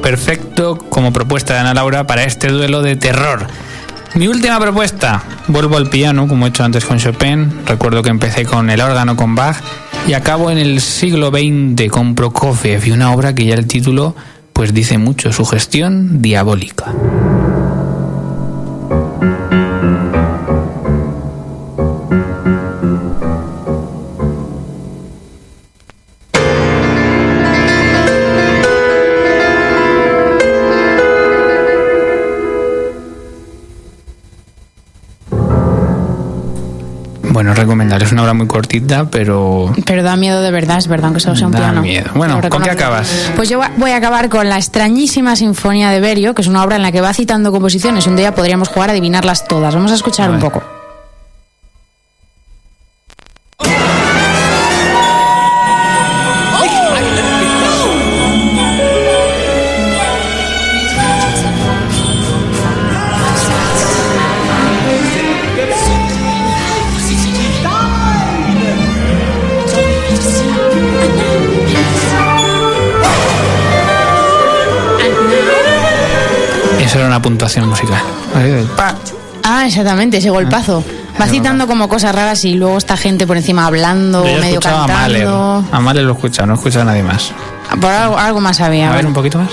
[0.02, 3.46] perfecto como propuesta de Ana Laura para este duelo de terror.
[4.16, 7.66] Mi última propuesta, vuelvo al piano, como he hecho antes con Chopin.
[7.66, 9.58] Recuerdo que empecé con el órgano con Bach
[10.08, 14.16] y acabo en el siglo XX con Prokofiev y una obra que ya el título
[14.54, 16.92] pues dice mucho, su gestión diabólica.
[38.02, 41.36] Es una obra muy cortita, pero Pero da miedo de verdad, es verdad, aunque solo
[41.36, 41.82] sea un Da piano.
[41.82, 42.10] miedo.
[42.16, 43.32] Bueno, ¿con qué acabas?
[43.36, 46.76] Pues yo voy a acabar con la extrañísima Sinfonía de Berio, que es una obra
[46.76, 48.08] en la que va citando composiciones.
[48.08, 49.74] Un día podríamos jugar a adivinarlas todas.
[49.74, 50.64] Vamos a escuchar un poco.
[79.88, 80.84] Exactamente, ese golpazo.
[81.20, 84.84] Va citando como cosas raras y luego esta gente por encima hablando, Yo medio escuchado
[84.84, 85.24] a Mahler.
[85.24, 85.64] cantando.
[85.72, 87.32] A Mahler lo he escuchado, no he escuchado a nadie más.
[87.80, 88.92] Por algo, algo más había.
[88.92, 89.50] A ver, un poquito más.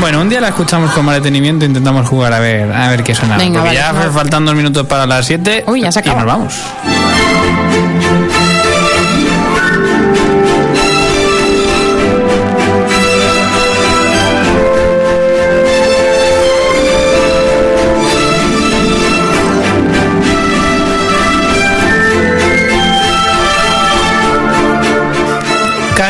[0.00, 3.02] Bueno, un día la escuchamos con más detenimiento e intentamos jugar a ver, a ver
[3.02, 3.36] qué suena.
[3.38, 4.10] Venga, Porque vale, ya vale.
[4.10, 6.54] faltan dos minutos para las 7 Uy, ya se y nos vamos.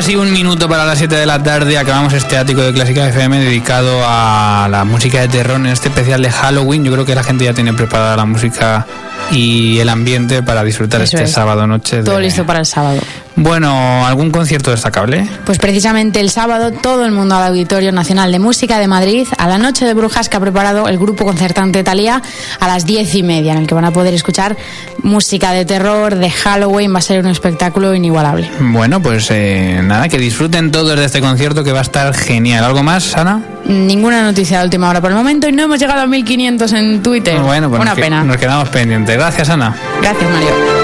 [0.05, 3.38] Casi un minuto para las 7 de la tarde acabamos este ático de Clásica FM
[3.38, 6.84] dedicado a la música de terror en este especial de Halloween.
[6.84, 8.84] Yo creo que la gente ya tiene preparada la música
[9.30, 11.32] y el ambiente para disfrutar Eso este es.
[11.32, 11.96] sábado noche.
[11.96, 13.00] de- Todo listo para el sábado.
[13.37, 15.28] Bueno, ¿algún concierto destacable?
[15.45, 19.49] Pues precisamente el sábado todo el mundo al Auditorio Nacional de Música de Madrid a
[19.49, 22.22] la Noche de Brujas que ha preparado el grupo concertante Talía
[22.61, 24.57] a las diez y media, en el que van a poder escuchar
[25.03, 28.49] música de terror, de Halloween, va a ser un espectáculo inigualable.
[28.61, 32.64] Bueno, pues eh, nada, que disfruten todos de este concierto que va a estar genial.
[32.64, 33.43] ¿Algo más, Ana?
[33.66, 37.03] Ninguna noticia de última hora por el momento y no hemos llegado a 1500 en
[37.03, 37.41] Twitter.
[37.41, 38.22] Bueno, pues Una nos, pena.
[38.22, 39.16] nos quedamos pendientes.
[39.16, 39.74] Gracias, Ana.
[40.01, 40.84] Gracias, Mario.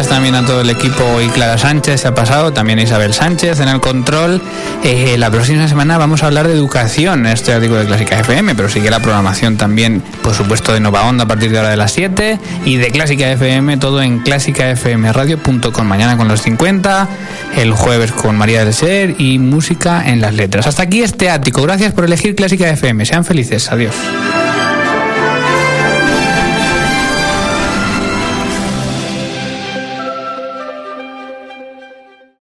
[0.00, 3.60] Gracias también a todo el equipo y Clara Sánchez se ha pasado, también Isabel Sánchez
[3.60, 4.40] en el control.
[4.82, 8.70] Eh, la próxima semana vamos a hablar de educación, este artículo de Clásica FM, pero
[8.70, 11.92] sigue la programación también, por supuesto, de Nova Onda a partir de ahora de las
[11.92, 15.86] 7 y de Clásica FM, todo en clásicafmradio.com.
[15.86, 17.06] Mañana con los 50,
[17.58, 20.66] el jueves con María del Ser y música en las letras.
[20.66, 21.60] Hasta aquí este ático.
[21.60, 23.04] Gracias por elegir Clásica FM.
[23.04, 23.70] Sean felices.
[23.70, 23.94] Adiós.